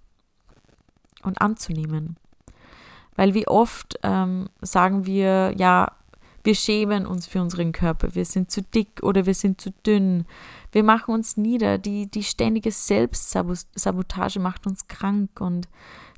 und 1.22 1.40
anzunehmen. 1.40 2.16
Weil 3.16 3.34
wie 3.34 3.48
oft 3.48 3.98
ähm, 4.02 4.48
sagen 4.60 5.06
wir, 5.06 5.54
ja, 5.56 5.92
wir 6.46 6.54
schämen 6.54 7.06
uns 7.06 7.26
für 7.26 7.42
unseren 7.42 7.72
Körper, 7.72 8.14
wir 8.14 8.24
sind 8.24 8.50
zu 8.50 8.62
dick 8.62 9.02
oder 9.02 9.26
wir 9.26 9.34
sind 9.34 9.60
zu 9.60 9.72
dünn, 9.84 10.24
wir 10.72 10.84
machen 10.84 11.12
uns 11.12 11.36
nieder, 11.36 11.76
die, 11.76 12.10
die 12.10 12.22
ständige 12.22 12.70
Selbstsabotage 12.70 14.38
macht 14.40 14.66
uns 14.66 14.86
krank 14.88 15.40
und 15.40 15.68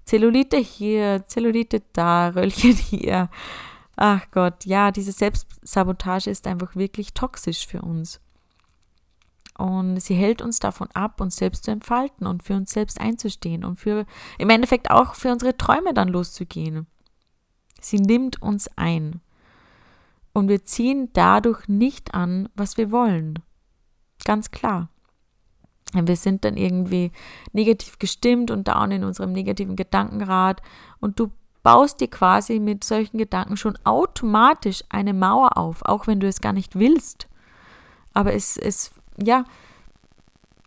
Zellulite 0.05 0.59
hier, 0.59 1.25
Zellulite 1.27 1.83
da, 1.93 2.29
Röllchen 2.37 2.75
hier. 2.75 3.31
Ach 3.97 4.23
Gott, 4.31 4.65
ja, 4.65 4.91
diese 4.93 5.13
Selbstsabotage 5.13 6.31
ist 6.31 6.47
einfach 6.47 6.77
wirklich 6.77 7.15
toxisch 7.15 7.67
für 7.67 7.83
uns. 7.83 8.21
Und 9.59 10.01
sie 10.01 10.15
hält 10.15 10.41
uns 10.41 10.61
davon 10.61 10.89
ab, 10.95 11.21
uns 11.21 11.37
selbst 11.37 11.65
zu 11.65 11.73
entfalten 11.73 12.27
und 12.27 12.45
für 12.45 12.55
uns 12.55 12.71
selbst 12.71 13.01
einzustehen 13.01 13.65
und 13.65 13.81
für 13.81 14.07
im 14.39 14.51
Endeffekt 14.51 14.91
auch 14.91 15.17
für 15.17 15.33
unsere 15.33 15.57
Träume 15.57 15.93
dann 15.95 16.09
loszugehen. 16.09 16.87
Sie 17.81 17.99
nimmt 17.99 18.41
uns 18.41 18.69
ein. 18.77 19.21
Und 20.39 20.47
wir 20.49 20.65
ziehen 20.65 21.11
dadurch 21.15 21.67
nicht 21.67 22.15
an, 22.15 22.49
was 22.55 22.77
wir 22.77 22.93
wollen. 22.93 23.41
Ganz 24.25 24.53
klar. 24.53 24.89
Wir 25.93 26.15
sind 26.15 26.45
dann 26.45 26.57
irgendwie 26.57 27.11
negativ 27.53 27.99
gestimmt 27.99 28.53
und 28.53 28.69
down 28.69 28.93
in 28.93 29.03
unserem 29.03 29.33
negativen 29.33 29.75
Gedankenrad 29.75 30.63
und 31.01 31.19
du 31.19 31.33
baust 31.65 32.01
dir 32.01 32.07
quasi 32.07 32.61
mit 32.61 32.85
solchen 32.85 33.19
Gedanken 33.19 33.57
schon 33.57 33.77
automatisch 33.83 34.85
eine 34.91 35.13
Mauer 35.13 35.59
auf, 35.59 35.85
auch 35.85 36.07
wenn 36.07 36.21
du 36.21 36.29
es 36.29 36.41
gar 36.41 36.53
nicht 36.53 36.79
willst. 36.79 37.27
Aber 38.15 38.33
es, 38.33 38.57
es 38.57 38.93
ja, 39.21 39.43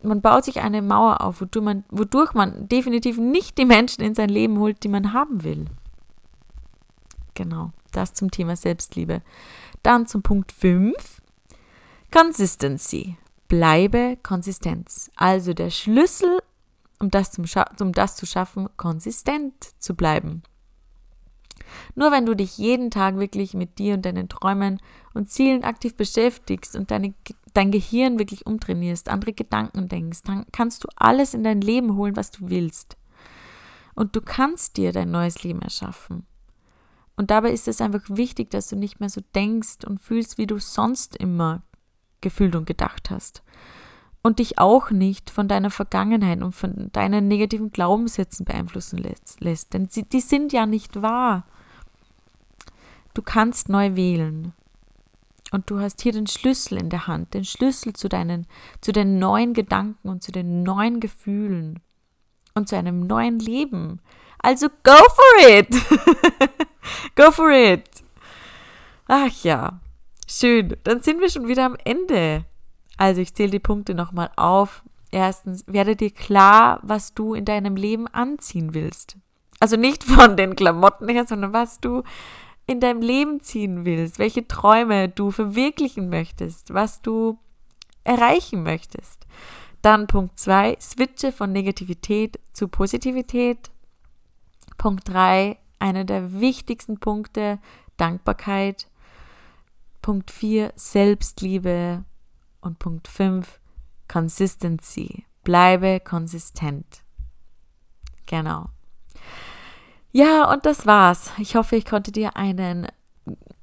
man 0.02 0.20
baut 0.20 0.44
sich 0.44 0.60
eine 0.60 0.82
Mauer 0.82 1.22
auf, 1.22 1.40
wodurch 1.40 1.64
man, 1.64 1.84
wodurch 1.88 2.34
man 2.34 2.68
definitiv 2.68 3.16
nicht 3.16 3.56
die 3.56 3.64
Menschen 3.64 4.04
in 4.04 4.14
sein 4.14 4.28
Leben 4.28 4.58
holt, 4.58 4.84
die 4.84 4.88
man 4.88 5.14
haben 5.14 5.44
will. 5.44 5.64
Genau, 7.32 7.72
das 7.92 8.14
zum 8.14 8.30
Thema 8.30 8.56
Selbstliebe. 8.56 9.22
Dann 9.82 10.06
zum 10.06 10.22
Punkt 10.22 10.52
5, 10.52 11.22
Consistency. 12.12 13.16
Bleibe 13.48 14.18
Konsistenz. 14.22 15.10
Also 15.16 15.54
der 15.54 15.70
Schlüssel, 15.70 16.40
um 16.98 17.10
das, 17.10 17.32
zum 17.32 17.44
um 17.80 17.92
das 17.92 18.16
zu 18.16 18.26
schaffen, 18.26 18.68
konsistent 18.76 19.52
zu 19.78 19.94
bleiben. 19.94 20.42
Nur 21.94 22.12
wenn 22.12 22.26
du 22.26 22.34
dich 22.34 22.58
jeden 22.58 22.90
Tag 22.90 23.16
wirklich 23.18 23.54
mit 23.54 23.78
dir 23.78 23.94
und 23.94 24.04
deinen 24.04 24.28
Träumen 24.28 24.80
und 25.14 25.30
Zielen 25.30 25.64
aktiv 25.64 25.94
beschäftigst 25.96 26.76
und 26.76 26.90
deine, 26.90 27.14
dein 27.54 27.70
Gehirn 27.70 28.18
wirklich 28.18 28.46
umtrainierst, 28.46 29.08
andere 29.08 29.32
Gedanken 29.32 29.88
denkst, 29.88 30.22
dann 30.24 30.46
kannst 30.52 30.84
du 30.84 30.88
alles 30.96 31.34
in 31.34 31.44
dein 31.44 31.60
Leben 31.60 31.96
holen, 31.96 32.16
was 32.16 32.30
du 32.30 32.48
willst. 32.48 32.96
Und 33.94 34.16
du 34.16 34.20
kannst 34.20 34.76
dir 34.76 34.92
dein 34.92 35.10
neues 35.10 35.42
Leben 35.42 35.60
erschaffen. 35.60 36.26
Und 37.16 37.30
dabei 37.30 37.50
ist 37.50 37.68
es 37.68 37.80
einfach 37.80 38.02
wichtig, 38.08 38.50
dass 38.50 38.68
du 38.68 38.76
nicht 38.76 39.00
mehr 39.00 39.10
so 39.10 39.20
denkst 39.34 39.84
und 39.86 40.00
fühlst, 40.00 40.38
wie 40.38 40.46
du 40.46 40.58
sonst 40.58 41.16
immer 41.16 41.62
gefühlt 42.20 42.56
und 42.56 42.66
gedacht 42.66 43.10
hast. 43.10 43.42
Und 44.22 44.38
dich 44.38 44.58
auch 44.58 44.90
nicht 44.90 45.30
von 45.30 45.48
deiner 45.48 45.70
Vergangenheit 45.70 46.42
und 46.42 46.52
von 46.52 46.90
deinen 46.92 47.28
negativen 47.28 47.70
Glaubenssätzen 47.70 48.44
beeinflussen 48.44 48.98
lässt. 49.40 49.74
Denn 49.74 49.88
die 49.90 50.20
sind 50.20 50.52
ja 50.52 50.64
nicht 50.64 51.02
wahr. 51.02 51.44
Du 53.14 53.22
kannst 53.22 53.68
neu 53.68 53.96
wählen. 53.96 54.52
Und 55.50 55.68
du 55.68 55.80
hast 55.80 56.00
hier 56.00 56.12
den 56.12 56.26
Schlüssel 56.26 56.78
in 56.78 56.88
der 56.88 57.06
Hand, 57.06 57.34
den 57.34 57.44
Schlüssel 57.44 57.92
zu 57.92 58.08
deinen, 58.08 58.46
zu 58.80 58.90
den 58.90 59.18
neuen 59.18 59.52
Gedanken 59.52 60.08
und 60.08 60.22
zu 60.22 60.32
den 60.32 60.62
neuen 60.62 60.98
Gefühlen 60.98 61.80
und 62.54 62.68
zu 62.70 62.76
einem 62.76 63.06
neuen 63.06 63.38
Leben. 63.38 64.00
Also 64.38 64.68
go 64.82 64.92
for 64.92 65.48
it! 65.50 65.68
go 67.16 67.30
for 67.30 67.50
it! 67.50 67.88
Ach 69.06 69.32
ja, 69.42 69.80
schön. 70.26 70.76
Dann 70.84 71.02
sind 71.02 71.20
wir 71.20 71.30
schon 71.30 71.48
wieder 71.48 71.66
am 71.66 71.76
Ende. 71.84 72.44
Also 72.96 73.20
ich 73.20 73.34
zähle 73.34 73.50
die 73.50 73.58
Punkte 73.58 73.94
nochmal 73.94 74.30
auf. 74.36 74.82
Erstens, 75.10 75.64
werde 75.66 75.96
dir 75.96 76.10
klar, 76.10 76.80
was 76.82 77.12
du 77.12 77.34
in 77.34 77.44
deinem 77.44 77.76
Leben 77.76 78.08
anziehen 78.08 78.74
willst. 78.74 79.16
Also 79.60 79.76
nicht 79.76 80.04
von 80.04 80.36
den 80.36 80.56
Klamotten 80.56 81.08
her, 81.08 81.26
sondern 81.26 81.52
was 81.52 81.80
du 81.80 82.02
in 82.66 82.80
deinem 82.80 83.02
Leben 83.02 83.40
ziehen 83.40 83.84
willst, 83.84 84.18
welche 84.18 84.46
Träume 84.48 85.08
du 85.08 85.30
verwirklichen 85.30 86.08
möchtest, 86.08 86.72
was 86.72 87.02
du 87.02 87.38
erreichen 88.04 88.62
möchtest. 88.62 89.26
Dann 89.82 90.06
Punkt 90.06 90.38
2, 90.38 90.78
switche 90.80 91.32
von 91.32 91.52
Negativität 91.52 92.38
zu 92.52 92.68
Positivität. 92.68 93.70
Punkt 94.78 95.08
3, 95.08 95.58
einer 95.82 96.04
der 96.04 96.40
wichtigsten 96.40 96.98
Punkte, 96.98 97.58
Dankbarkeit. 97.96 98.88
Punkt 100.00 100.30
4, 100.30 100.72
Selbstliebe. 100.76 102.04
Und 102.60 102.78
Punkt 102.78 103.08
5, 103.08 103.60
Consistency. 104.08 105.26
Bleibe 105.42 106.00
konsistent. 106.00 107.02
Genau. 108.26 108.68
Ja, 110.12 110.50
und 110.52 110.64
das 110.64 110.86
war's. 110.86 111.32
Ich 111.38 111.56
hoffe, 111.56 111.74
ich 111.74 111.84
konnte 111.84 112.12
dir 112.12 112.36
einen 112.36 112.86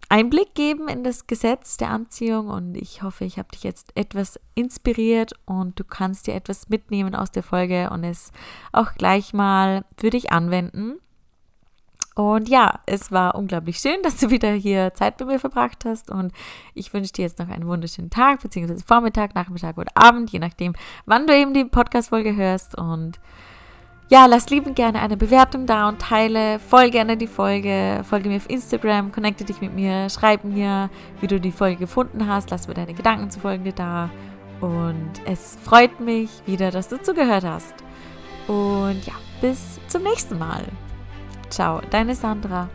Einblick 0.10 0.56
geben 0.56 0.88
in 0.90 1.04
das 1.04 1.28
Gesetz 1.28 1.78
der 1.78 1.92
Anziehung 1.92 2.48
und 2.48 2.76
ich 2.76 3.04
hoffe, 3.04 3.26
ich 3.26 3.38
habe 3.38 3.50
dich 3.50 3.64
jetzt 3.64 3.96
etwas 3.96 4.40
inspiriert 4.56 5.34
und 5.46 5.80
du 5.80 5.84
kannst 5.84 6.26
dir 6.26 6.34
etwas 6.34 6.68
mitnehmen 6.68 7.14
aus 7.14 7.32
der 7.32 7.44
Folge 7.44 7.92
und 7.92 8.04
es 8.04 8.32
auch 8.72 8.96
gleich 8.96 9.34
mal 9.34 9.86
für 9.98 10.10
dich 10.10 10.32
anwenden. 10.32 11.00
Und 12.20 12.50
ja, 12.50 12.82
es 12.86 13.14
war 13.14 13.36
unglaublich 13.36 13.80
schön, 13.80 13.96
dass 14.04 14.18
du 14.18 14.30
wieder 14.30 14.52
hier 14.52 14.94
Zeit 14.94 15.16
bei 15.16 15.24
mir 15.24 15.40
verbracht 15.40 15.86
hast. 15.86 16.10
Und 16.10 16.34
ich 16.74 16.94
wünsche 16.94 17.14
dir 17.14 17.22
jetzt 17.22 17.40
noch 17.40 17.48
einen 17.48 17.66
wunderschönen 17.66 18.10
Tag, 18.10 18.42
beziehungsweise 18.42 18.84
Vormittag, 18.86 19.36
Nachmittag 19.36 19.78
oder 19.78 19.92
Abend, 19.96 20.30
je 20.30 20.40
nachdem, 20.40 20.74
wann 21.06 21.28
du 21.28 21.34
eben 21.34 21.54
die 21.54 21.64
Podcast-Folge 21.64 22.36
hörst. 22.36 22.78
Und 22.78 23.22
ja, 24.10 24.26
lass 24.26 24.50
lieben 24.50 24.76
gerne 24.76 25.00
eine 25.00 25.16
Bewertung 25.16 25.66
da 25.66 25.88
und 25.88 26.02
teile 26.02 26.60
voll 26.60 26.90
gerne 26.90 27.16
die 27.16 27.28
Folge. 27.28 28.02
Folge 28.04 28.28
mir 28.28 28.36
auf 28.36 28.50
Instagram, 28.50 29.14
connecte 29.14 29.46
dich 29.46 29.62
mit 29.62 29.74
mir, 29.74 30.10
schreib 30.10 30.44
mir, 30.44 30.90
wie 31.22 31.28
du 31.28 31.40
die 31.40 31.54
Folge 31.54 31.78
gefunden 31.78 32.28
hast. 32.28 32.50
Lass 32.50 32.68
mir 32.68 32.74
deine 32.74 32.96
Gedanken 32.96 33.32
zur 33.32 33.44
Folge 33.44 33.72
da. 33.72 34.10
Und 34.60 35.12
es 35.24 35.58
freut 35.64 36.02
mich 36.02 36.30
wieder, 36.46 36.70
dass 36.70 36.90
du 36.90 37.02
zugehört 37.02 37.46
hast. 37.46 37.76
Und 38.46 39.06
ja, 39.06 39.14
bis 39.40 39.80
zum 39.88 40.04
nächsten 40.04 40.38
Mal. 40.38 40.66
Ciao, 41.50 41.82
deine 41.90 42.16
Sandra. 42.16 42.70